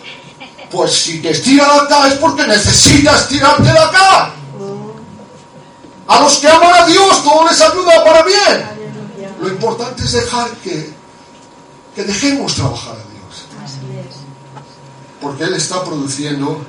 Pues 0.71 0.91
si 0.91 1.21
te 1.21 1.29
estira 1.29 1.65
de 1.65 1.79
acá 1.81 2.07
es 2.07 2.15
porque 2.15 2.45
necesitas 2.45 3.27
tirarte 3.29 3.63
de 3.63 3.79
acá. 3.79 4.33
A 6.17 6.21
los 6.21 6.37
que 6.37 6.49
aman 6.49 6.73
a 6.73 6.85
Dios 6.85 7.23
todo 7.23 7.47
les 7.47 7.61
ayuda 7.61 8.03
para 8.03 8.23
bien. 8.23 9.35
Lo 9.39 9.49
importante 9.49 10.03
es 10.03 10.11
dejar 10.13 10.49
que, 10.57 10.93
que 11.95 12.03
dejemos 12.03 12.55
trabajar 12.55 12.97
porque 15.21 15.43
Él 15.43 15.53
está 15.55 15.83
produciendo 15.83 16.61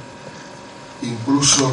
incluso 1.03 1.71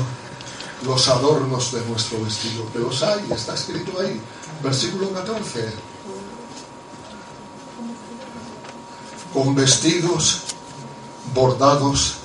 los 0.83 1.07
adornos 1.07 1.71
de 1.71 1.81
nuestro 1.85 2.23
vestido, 2.23 2.71
que 2.71 2.79
los 2.79 3.01
hay, 3.01 3.25
está 3.31 3.55
escrito 3.55 3.99
ahí, 3.99 4.21
versículo 4.61 5.11
14. 5.11 5.73
Con 9.33 9.55
vestidos 9.55 10.41
bordados 11.33 12.17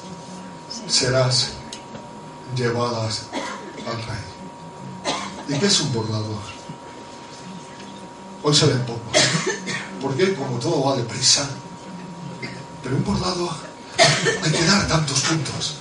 serás 0.86 1.50
llevadas 2.54 3.22
al 3.86 3.96
rey. 3.96 4.29
¿Y 5.50 5.58
qué 5.58 5.66
es 5.66 5.80
un 5.80 5.92
bordador? 5.92 6.42
Hoy 8.42 8.54
se 8.54 8.66
ven 8.66 8.86
poco. 8.86 9.00
Porque 10.00 10.34
como 10.34 10.58
todo 10.58 10.84
va 10.84 10.96
deprisa. 10.96 11.48
Pero 12.82 12.96
un 12.96 13.04
bordado 13.04 13.50
hay 14.42 14.52
que 14.52 14.64
dar 14.64 14.86
tantos 14.86 15.20
puntos. 15.20 15.76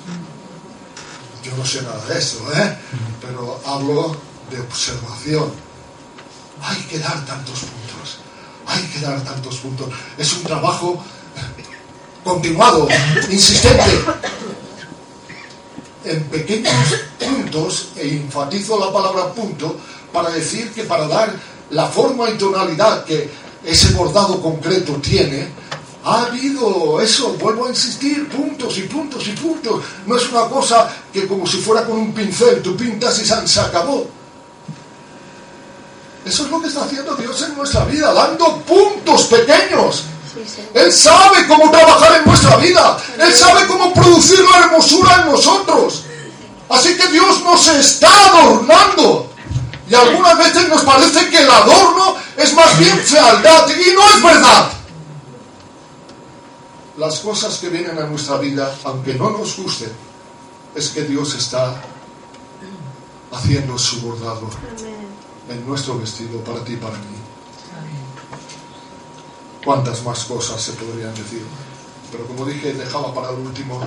Yo 1.43 1.55
no 1.55 1.65
sé 1.65 1.83
nada 1.83 2.03
de 2.05 2.17
eso, 2.17 2.51
¿eh? 2.53 2.77
pero 3.21 3.61
hablo 3.65 4.17
de 4.49 4.59
observación. 4.59 5.51
Hay 6.61 6.81
que 6.83 6.97
dar 6.97 7.23
tantos 7.25 7.59
puntos. 7.59 8.19
Hay 8.65 8.83
que 8.87 8.99
dar 9.01 9.23
tantos 9.23 9.55
puntos. 9.57 9.89
Es 10.17 10.33
un 10.33 10.43
trabajo 10.43 11.01
continuado, 12.23 12.87
insistente. 13.29 14.03
En 16.05 16.23
pequeños 16.25 16.73
puntos, 17.19 17.89
e 17.97 18.07
enfatizo 18.07 18.79
la 18.79 18.91
palabra 18.91 19.33
punto, 19.33 19.75
para 20.13 20.29
decir 20.29 20.71
que 20.71 20.83
para 20.83 21.07
dar 21.07 21.33
la 21.71 21.87
forma 21.87 22.29
y 22.29 22.37
tonalidad 22.37 23.03
que 23.03 23.29
ese 23.65 23.93
bordado 23.93 24.41
concreto 24.41 24.93
tiene, 24.95 25.49
ha 26.05 26.23
habido 26.23 27.01
eso, 27.01 27.33
vuelvo 27.33 27.65
a 27.65 27.69
insistir, 27.69 28.29
puntos 28.29 28.77
y 28.77 28.83
puntos 28.83 29.27
y 29.27 29.31
puntos. 29.31 29.83
No 30.05 30.15
es 30.15 30.29
una 30.31 30.47
cosa 30.47 30.89
que 31.11 31.27
como 31.27 31.45
si 31.45 31.57
fuera 31.57 31.85
con 31.85 31.97
un 31.97 32.13
pincel, 32.13 32.61
tú 32.61 32.77
pintas 32.77 33.19
y 33.19 33.25
se 33.25 33.59
acabó. 33.59 34.07
Eso 36.25 36.45
es 36.45 36.51
lo 36.51 36.61
que 36.61 36.67
está 36.67 36.83
haciendo 36.83 37.15
Dios 37.15 37.41
en 37.41 37.55
nuestra 37.55 37.85
vida, 37.85 38.13
dando 38.13 38.57
puntos 38.61 39.23
pequeños. 39.23 40.03
Él 40.73 40.91
sabe 40.91 41.47
cómo 41.47 41.71
trabajar 41.71 42.17
en 42.17 42.25
nuestra 42.25 42.57
vida. 42.57 42.97
Él 43.19 43.33
sabe 43.33 43.67
cómo 43.67 43.93
producir 43.93 44.39
la 44.39 44.65
hermosura 44.65 45.21
en 45.21 45.31
nosotros. 45.31 46.03
Así 46.69 46.95
que 46.95 47.07
Dios 47.07 47.41
nos 47.43 47.67
está 47.67 48.09
adornando. 48.29 49.31
Y 49.89 49.95
algunas 49.95 50.37
veces 50.37 50.69
nos 50.69 50.83
parece 50.83 51.29
que 51.29 51.37
el 51.37 51.49
adorno 51.49 52.15
es 52.37 52.53
más 52.53 52.77
bien 52.77 52.97
fealdad. 52.99 53.67
Y 53.69 53.93
no 53.93 54.09
es 54.09 54.23
verdad 54.23 54.71
las 56.99 57.19
cosas 57.19 57.57
que 57.57 57.69
vienen 57.69 57.97
a 57.97 58.05
nuestra 58.05 58.37
vida, 58.37 58.75
aunque 58.83 59.13
no 59.13 59.29
nos 59.29 59.55
gusten, 59.57 59.89
es 60.75 60.89
que 60.89 61.03
Dios 61.03 61.33
está 61.33 61.81
haciendo 63.31 63.79
su 63.79 64.01
bordado 64.01 64.49
en 65.49 65.65
nuestro 65.65 65.97
vestido 65.97 66.43
para 66.43 66.63
ti 66.63 66.73
y 66.73 66.75
para 66.75 66.97
mí. 66.97 67.18
Cuántas 69.63 70.03
más 70.03 70.23
cosas 70.25 70.61
se 70.61 70.73
podrían 70.73 71.13
decir. 71.13 71.45
Pero 72.11 72.25
como 72.25 72.45
dije, 72.45 72.73
dejaba 72.73 73.13
para 73.13 73.29
el 73.29 73.37
último 73.37 73.81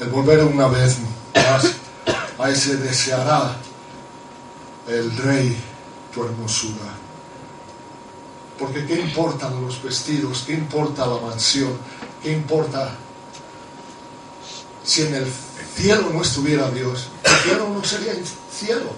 el 0.00 0.08
volver 0.10 0.44
una 0.44 0.68
vez 0.68 0.98
más 1.34 1.74
a 2.38 2.50
ese 2.50 2.76
deseará 2.76 3.56
el 4.86 5.16
rey 5.16 5.56
tu 6.14 6.24
hermosura. 6.24 6.94
Porque 8.58 8.86
¿qué 8.86 9.00
importan 9.00 9.60
los 9.60 9.82
vestidos? 9.82 10.44
¿Qué 10.46 10.54
importa 10.54 11.06
la 11.06 11.20
mansión? 11.20 11.76
¿Qué 12.22 12.32
importa 12.32 12.96
si 14.84 15.02
en 15.02 15.14
el 15.14 15.32
cielo 15.76 16.10
no 16.12 16.22
estuviera 16.22 16.70
Dios? 16.70 17.08
El 17.24 17.36
cielo 17.36 17.68
no 17.68 17.84
sería 17.84 18.14
cielo. 18.52 18.90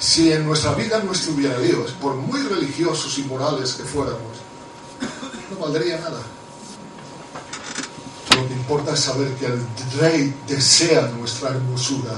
Si 0.00 0.32
en 0.32 0.46
nuestra 0.46 0.72
vida 0.72 1.02
no 1.04 1.12
estuviera 1.12 1.58
Dios, 1.58 1.92
por 2.00 2.14
muy 2.14 2.40
religiosos 2.40 3.18
y 3.18 3.22
morales 3.24 3.74
que 3.74 3.84
fuéramos, 3.84 4.38
no 5.50 5.56
valdría 5.58 5.98
nada. 5.98 6.22
Lo 8.34 8.48
que 8.48 8.54
importa 8.54 8.94
es 8.94 9.00
saber 9.00 9.34
que 9.34 9.44
el 9.44 9.62
Rey 10.00 10.34
desea 10.48 11.02
nuestra 11.08 11.50
hermosura, 11.50 12.12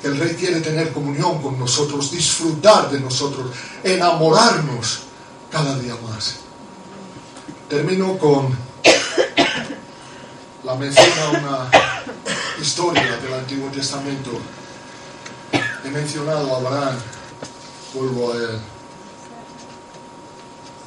que 0.00 0.08
el 0.08 0.18
Rey 0.18 0.34
quiere 0.34 0.62
tener 0.62 0.94
comunión 0.94 1.42
con 1.42 1.58
nosotros, 1.58 2.10
disfrutar 2.10 2.90
de 2.90 3.00
nosotros, 3.00 3.50
enamorarnos 3.82 5.00
cada 5.50 5.78
día 5.78 5.96
más. 6.08 6.36
Termino 7.68 8.16
con 8.16 8.56
la 10.64 10.74
mención 10.76 11.06
a 11.18 11.30
una 11.38 11.70
historia 12.58 13.18
del 13.18 13.34
Antiguo 13.34 13.68
Testamento. 13.68 14.30
He 15.84 15.90
mencionado 15.90 16.54
a 16.54 16.56
Abraham, 16.56 16.96
vuelvo 17.92 18.32
a 18.32 18.36
él. 18.36 18.58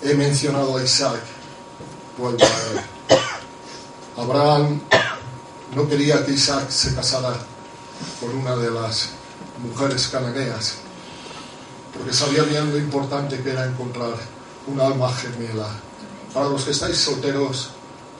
He 0.01 0.13
mencionado 0.15 0.75
a 0.75 0.83
Isaac, 0.83 1.21
vuelvo 2.17 2.43
a 2.43 2.47
él. 2.47 2.81
Abraham 4.17 4.81
no 5.75 5.87
quería 5.87 6.25
que 6.25 6.31
Isaac 6.31 6.71
se 6.71 6.95
casara 6.95 7.35
con 8.19 8.35
una 8.35 8.55
de 8.55 8.71
las 8.71 9.09
mujeres 9.61 10.07
cananeas, 10.07 10.77
porque 11.95 12.11
sabía 12.11 12.41
bien 12.43 12.71
lo 12.71 12.77
importante 12.79 13.41
que 13.43 13.51
era 13.51 13.67
encontrar 13.67 14.15
un 14.65 14.81
alma 14.81 15.13
gemela. 15.13 15.67
Para 16.33 16.49
los 16.49 16.63
que 16.63 16.71
estáis 16.71 16.97
solteros, 16.97 17.69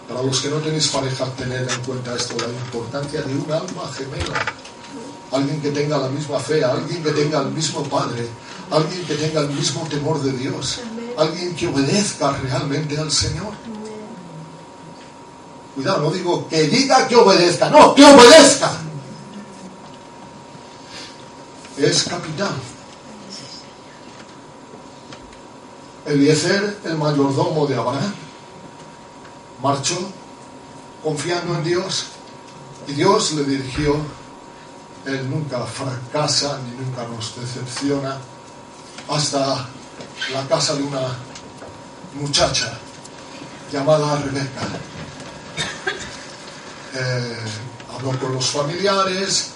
para 0.08 0.22
los 0.22 0.40
que 0.40 0.50
no 0.50 0.58
tenéis 0.58 0.90
pareja, 0.90 1.26
tened 1.38 1.68
en 1.68 1.84
cuenta 1.84 2.16
esto, 2.16 2.36
la 2.38 2.48
importancia 2.48 3.24
de 3.24 3.34
un 3.34 3.52
alma 3.52 3.92
gemela. 3.98 4.67
Alguien 5.32 5.62
que 5.62 5.72
tenga 5.72 5.98
la 5.98 6.08
misma 6.08 6.40
fe, 6.40 6.64
alguien 6.64 7.04
que 7.04 7.12
tenga 7.12 7.42
el 7.42 7.52
mismo 7.52 7.84
Padre, 7.84 8.28
alguien 8.72 9.06
que 9.06 9.16
tenga 9.16 9.42
el 9.42 9.50
mismo 9.50 9.86
temor 9.90 10.22
de 10.22 10.32
Dios, 10.32 10.80
alguien 11.18 11.56
que 11.56 11.68
obedezca 11.68 12.32
realmente 12.32 12.98
al 12.98 13.12
Señor. 13.12 13.54
Cuidado, 15.76 16.04
no 16.04 16.12
digo 16.12 16.48
que 16.48 16.64
diga 16.64 17.08
que 17.08 17.16
obedezca, 17.16 17.70
no, 17.70 17.94
que 17.94 18.04
obedezca. 18.04 18.72
Es 21.78 22.04
capital. 22.06 22.56
Eliezer, 26.08 26.80
el 26.86 26.98
mayordomo 26.98 27.68
de 27.68 27.76
Abraham, 27.76 28.14
marchó 29.62 29.98
confiando 31.04 31.56
en 31.56 31.64
Dios 31.64 32.06
y 32.88 32.94
Dios 32.94 33.34
le 33.34 33.44
dirigió. 33.44 33.96
Él 35.08 35.30
nunca 35.30 35.66
fracasa 35.66 36.60
ni 36.66 36.86
nunca 36.86 37.08
nos 37.08 37.40
decepciona 37.40 38.18
hasta 39.10 39.66
la 40.34 40.48
casa 40.50 40.76
de 40.76 40.84
una 40.84 41.16
muchacha 42.20 42.78
llamada 43.72 44.18
Rebeca. 44.18 44.62
Eh, 46.94 47.38
habló 47.94 48.20
con 48.20 48.34
los 48.34 48.48
familiares, 48.48 49.52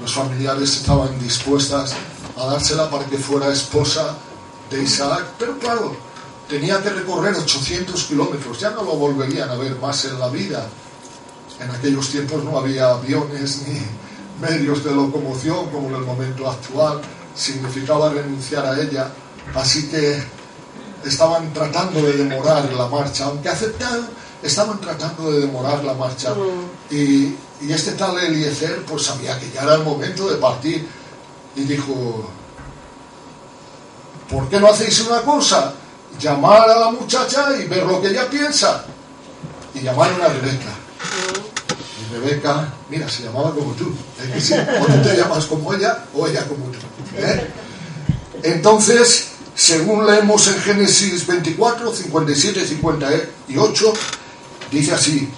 los 0.00 0.14
familiares 0.14 0.76
estaban 0.76 1.18
dispuestas 1.18 1.92
a 2.38 2.46
dársela 2.46 2.88
para 2.88 3.04
que 3.04 3.18
fuera 3.18 3.52
esposa 3.52 4.16
de 4.70 4.82
Isaac, 4.82 5.24
pero 5.38 5.58
claro, 5.58 5.96
tenía 6.48 6.80
que 6.82 6.90
recorrer 6.90 7.34
800 7.34 8.04
kilómetros, 8.04 8.60
ya 8.60 8.70
no 8.70 8.82
lo 8.82 8.94
volverían 8.94 9.50
a 9.50 9.56
ver 9.56 9.76
más 9.76 10.04
en 10.04 10.18
la 10.18 10.28
vida. 10.28 10.66
En 11.60 11.70
aquellos 11.70 12.08
tiempos 12.10 12.42
no 12.44 12.58
había 12.58 12.90
aviones 12.90 13.62
ni 13.66 13.80
medios 14.40 14.84
de 14.84 14.94
locomoción 14.94 15.66
como 15.70 15.88
en 15.88 15.94
el 15.96 16.02
momento 16.02 16.50
actual, 16.50 17.00
significaba 17.34 18.10
renunciar 18.10 18.66
a 18.66 18.80
ella, 18.80 19.10
así 19.54 19.88
que 19.88 20.22
estaban 21.04 21.52
tratando 21.52 22.00
de 22.02 22.12
demorar 22.14 22.72
la 22.72 22.88
marcha, 22.88 23.26
aunque 23.26 23.48
aceptaron, 23.48 24.08
estaban 24.42 24.80
tratando 24.80 25.30
de 25.32 25.40
demorar 25.40 25.84
la 25.84 25.94
marcha. 25.94 26.34
Y, 26.90 27.34
y 27.60 27.72
este 27.72 27.92
tal 27.92 28.18
Eliezer 28.18 28.84
pues 28.84 29.04
sabía 29.04 29.38
que 29.38 29.50
ya 29.50 29.62
era 29.62 29.74
el 29.74 29.84
momento 29.84 30.28
de 30.28 30.36
partir 30.36 30.86
y 31.56 31.62
dijo, 31.62 32.28
¿por 34.30 34.48
qué 34.48 34.60
no 34.60 34.68
hacéis 34.68 35.00
una 35.00 35.22
cosa? 35.22 35.74
Llamar 36.18 36.68
a 36.70 36.78
la 36.78 36.90
muchacha 36.90 37.56
y 37.56 37.66
ver 37.66 37.84
lo 37.84 38.00
que 38.00 38.08
ella 38.08 38.28
piensa. 38.28 38.84
Y 39.74 39.80
llamaron 39.80 40.20
a 40.22 40.28
Rebeca. 40.28 40.72
Y 40.72 40.83
Rebeca, 42.14 42.72
mira, 42.88 43.08
se 43.08 43.24
llamaba 43.24 43.52
como 43.52 43.72
tú. 43.72 43.92
¿eh 44.20 44.32
que 44.32 44.40
sí? 44.40 44.54
O 44.54 44.86
tú 44.86 45.02
te 45.02 45.16
llamas 45.16 45.46
como 45.46 45.74
ella 45.74 46.04
o 46.14 46.26
ella 46.26 46.46
como 46.46 46.66
tú. 46.66 46.78
¿eh? 47.16 47.50
Entonces, 48.44 49.28
según 49.54 50.06
leemos 50.06 50.46
en 50.46 50.60
Génesis 50.60 51.26
24, 51.26 51.92
57, 51.92 52.66
58, 52.66 53.92
dice 54.70 54.92
así, 54.92 55.28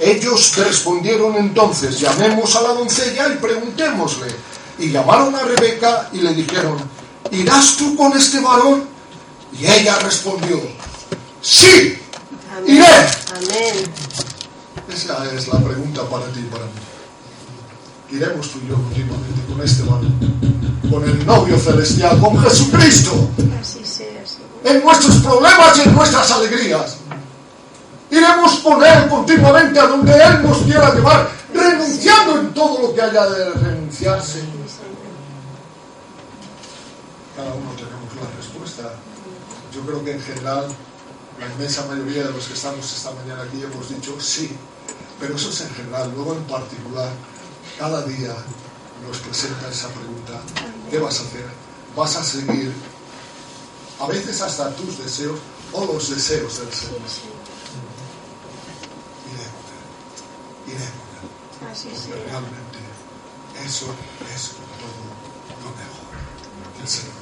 ellos 0.00 0.56
respondieron 0.56 1.36
entonces, 1.36 2.00
llamemos 2.00 2.56
a 2.56 2.62
la 2.62 2.68
doncella 2.70 3.28
y 3.28 3.36
preguntémosle. 3.36 4.28
Y 4.78 4.90
llamaron 4.90 5.34
a 5.34 5.42
Rebeca 5.42 6.08
y 6.12 6.18
le 6.18 6.32
dijeron, 6.32 6.78
¿irás 7.30 7.76
tú 7.76 7.94
con 7.96 8.16
este 8.16 8.40
varón? 8.40 8.84
Y 9.60 9.66
ella 9.66 9.98
respondió, 9.98 10.60
sí, 11.42 11.98
iré. 12.66 12.86
Amén. 13.36 14.39
Esa 14.92 15.24
es 15.32 15.48
la 15.48 15.60
pregunta 15.60 16.02
para 16.08 16.26
ti 16.26 16.40
y 16.40 16.50
para 16.50 16.64
mí. 16.64 16.70
Iremos 18.10 18.50
tú 18.50 18.58
y 18.64 18.68
yo 18.68 18.74
continuamente 18.74 19.42
con 19.48 19.60
este 19.62 19.82
varón, 19.84 20.18
con 20.90 21.04
el 21.04 21.24
novio 21.24 21.56
celestial, 21.58 22.18
con 22.18 22.40
Jesucristo, 22.42 23.28
Así 23.60 23.84
sea, 23.84 24.24
en 24.64 24.82
nuestros 24.82 25.16
problemas 25.18 25.78
y 25.78 25.82
en 25.82 25.94
nuestras 25.94 26.30
alegrías. 26.32 26.96
Iremos 28.10 28.58
con 28.58 28.84
Él 28.84 29.08
continuamente 29.08 29.78
a 29.78 29.86
donde 29.86 30.12
Él 30.12 30.42
nos 30.42 30.58
quiera 30.58 30.92
llevar, 30.92 31.30
renunciando 31.54 32.40
en 32.40 32.52
todo 32.52 32.88
lo 32.88 32.94
que 32.94 33.02
haya 33.02 33.26
de 33.26 33.50
renunciarse. 33.50 34.40
Cada 37.36 37.54
uno 37.54 37.70
tenemos 37.76 38.14
la 38.16 38.36
respuesta. 38.36 38.94
Yo 39.72 39.82
creo 39.82 40.04
que 40.04 40.12
en 40.14 40.20
general 40.20 40.66
la 41.38 41.46
inmensa 41.46 41.86
mayoría 41.86 42.24
de 42.24 42.32
los 42.32 42.44
que 42.44 42.54
estamos 42.54 42.84
esta 42.84 43.12
mañana 43.12 43.44
aquí 43.44 43.62
hemos 43.62 43.88
dicho 43.88 44.20
sí, 44.20 44.50
pero 45.20 45.36
eso 45.36 45.50
es 45.50 45.60
en 45.60 45.74
general. 45.74 46.10
Luego 46.14 46.34
en 46.34 46.44
particular, 46.44 47.10
cada 47.78 48.02
día 48.04 48.34
nos 49.06 49.18
presenta 49.18 49.68
esa 49.68 49.88
pregunta. 49.88 50.40
¿Qué 50.90 50.98
vas 50.98 51.20
a 51.20 51.22
hacer? 51.22 51.46
¿Vas 51.94 52.16
a 52.16 52.24
seguir 52.24 52.72
a 54.00 54.06
veces 54.06 54.40
hasta 54.40 54.74
tus 54.74 54.98
deseos 54.98 55.38
o 55.72 55.84
los 55.84 56.08
deseos 56.08 56.58
del 56.58 56.72
Señor? 56.72 57.00
Él. 60.66 60.78
Así 61.70 61.88
Porque 61.88 62.24
realmente 62.24 62.78
eso 63.64 63.86
es 64.34 64.50
todo 64.78 64.88
lo 65.62 65.70
mejor. 65.76 66.14
El 66.80 66.88
Señor. 66.88 67.20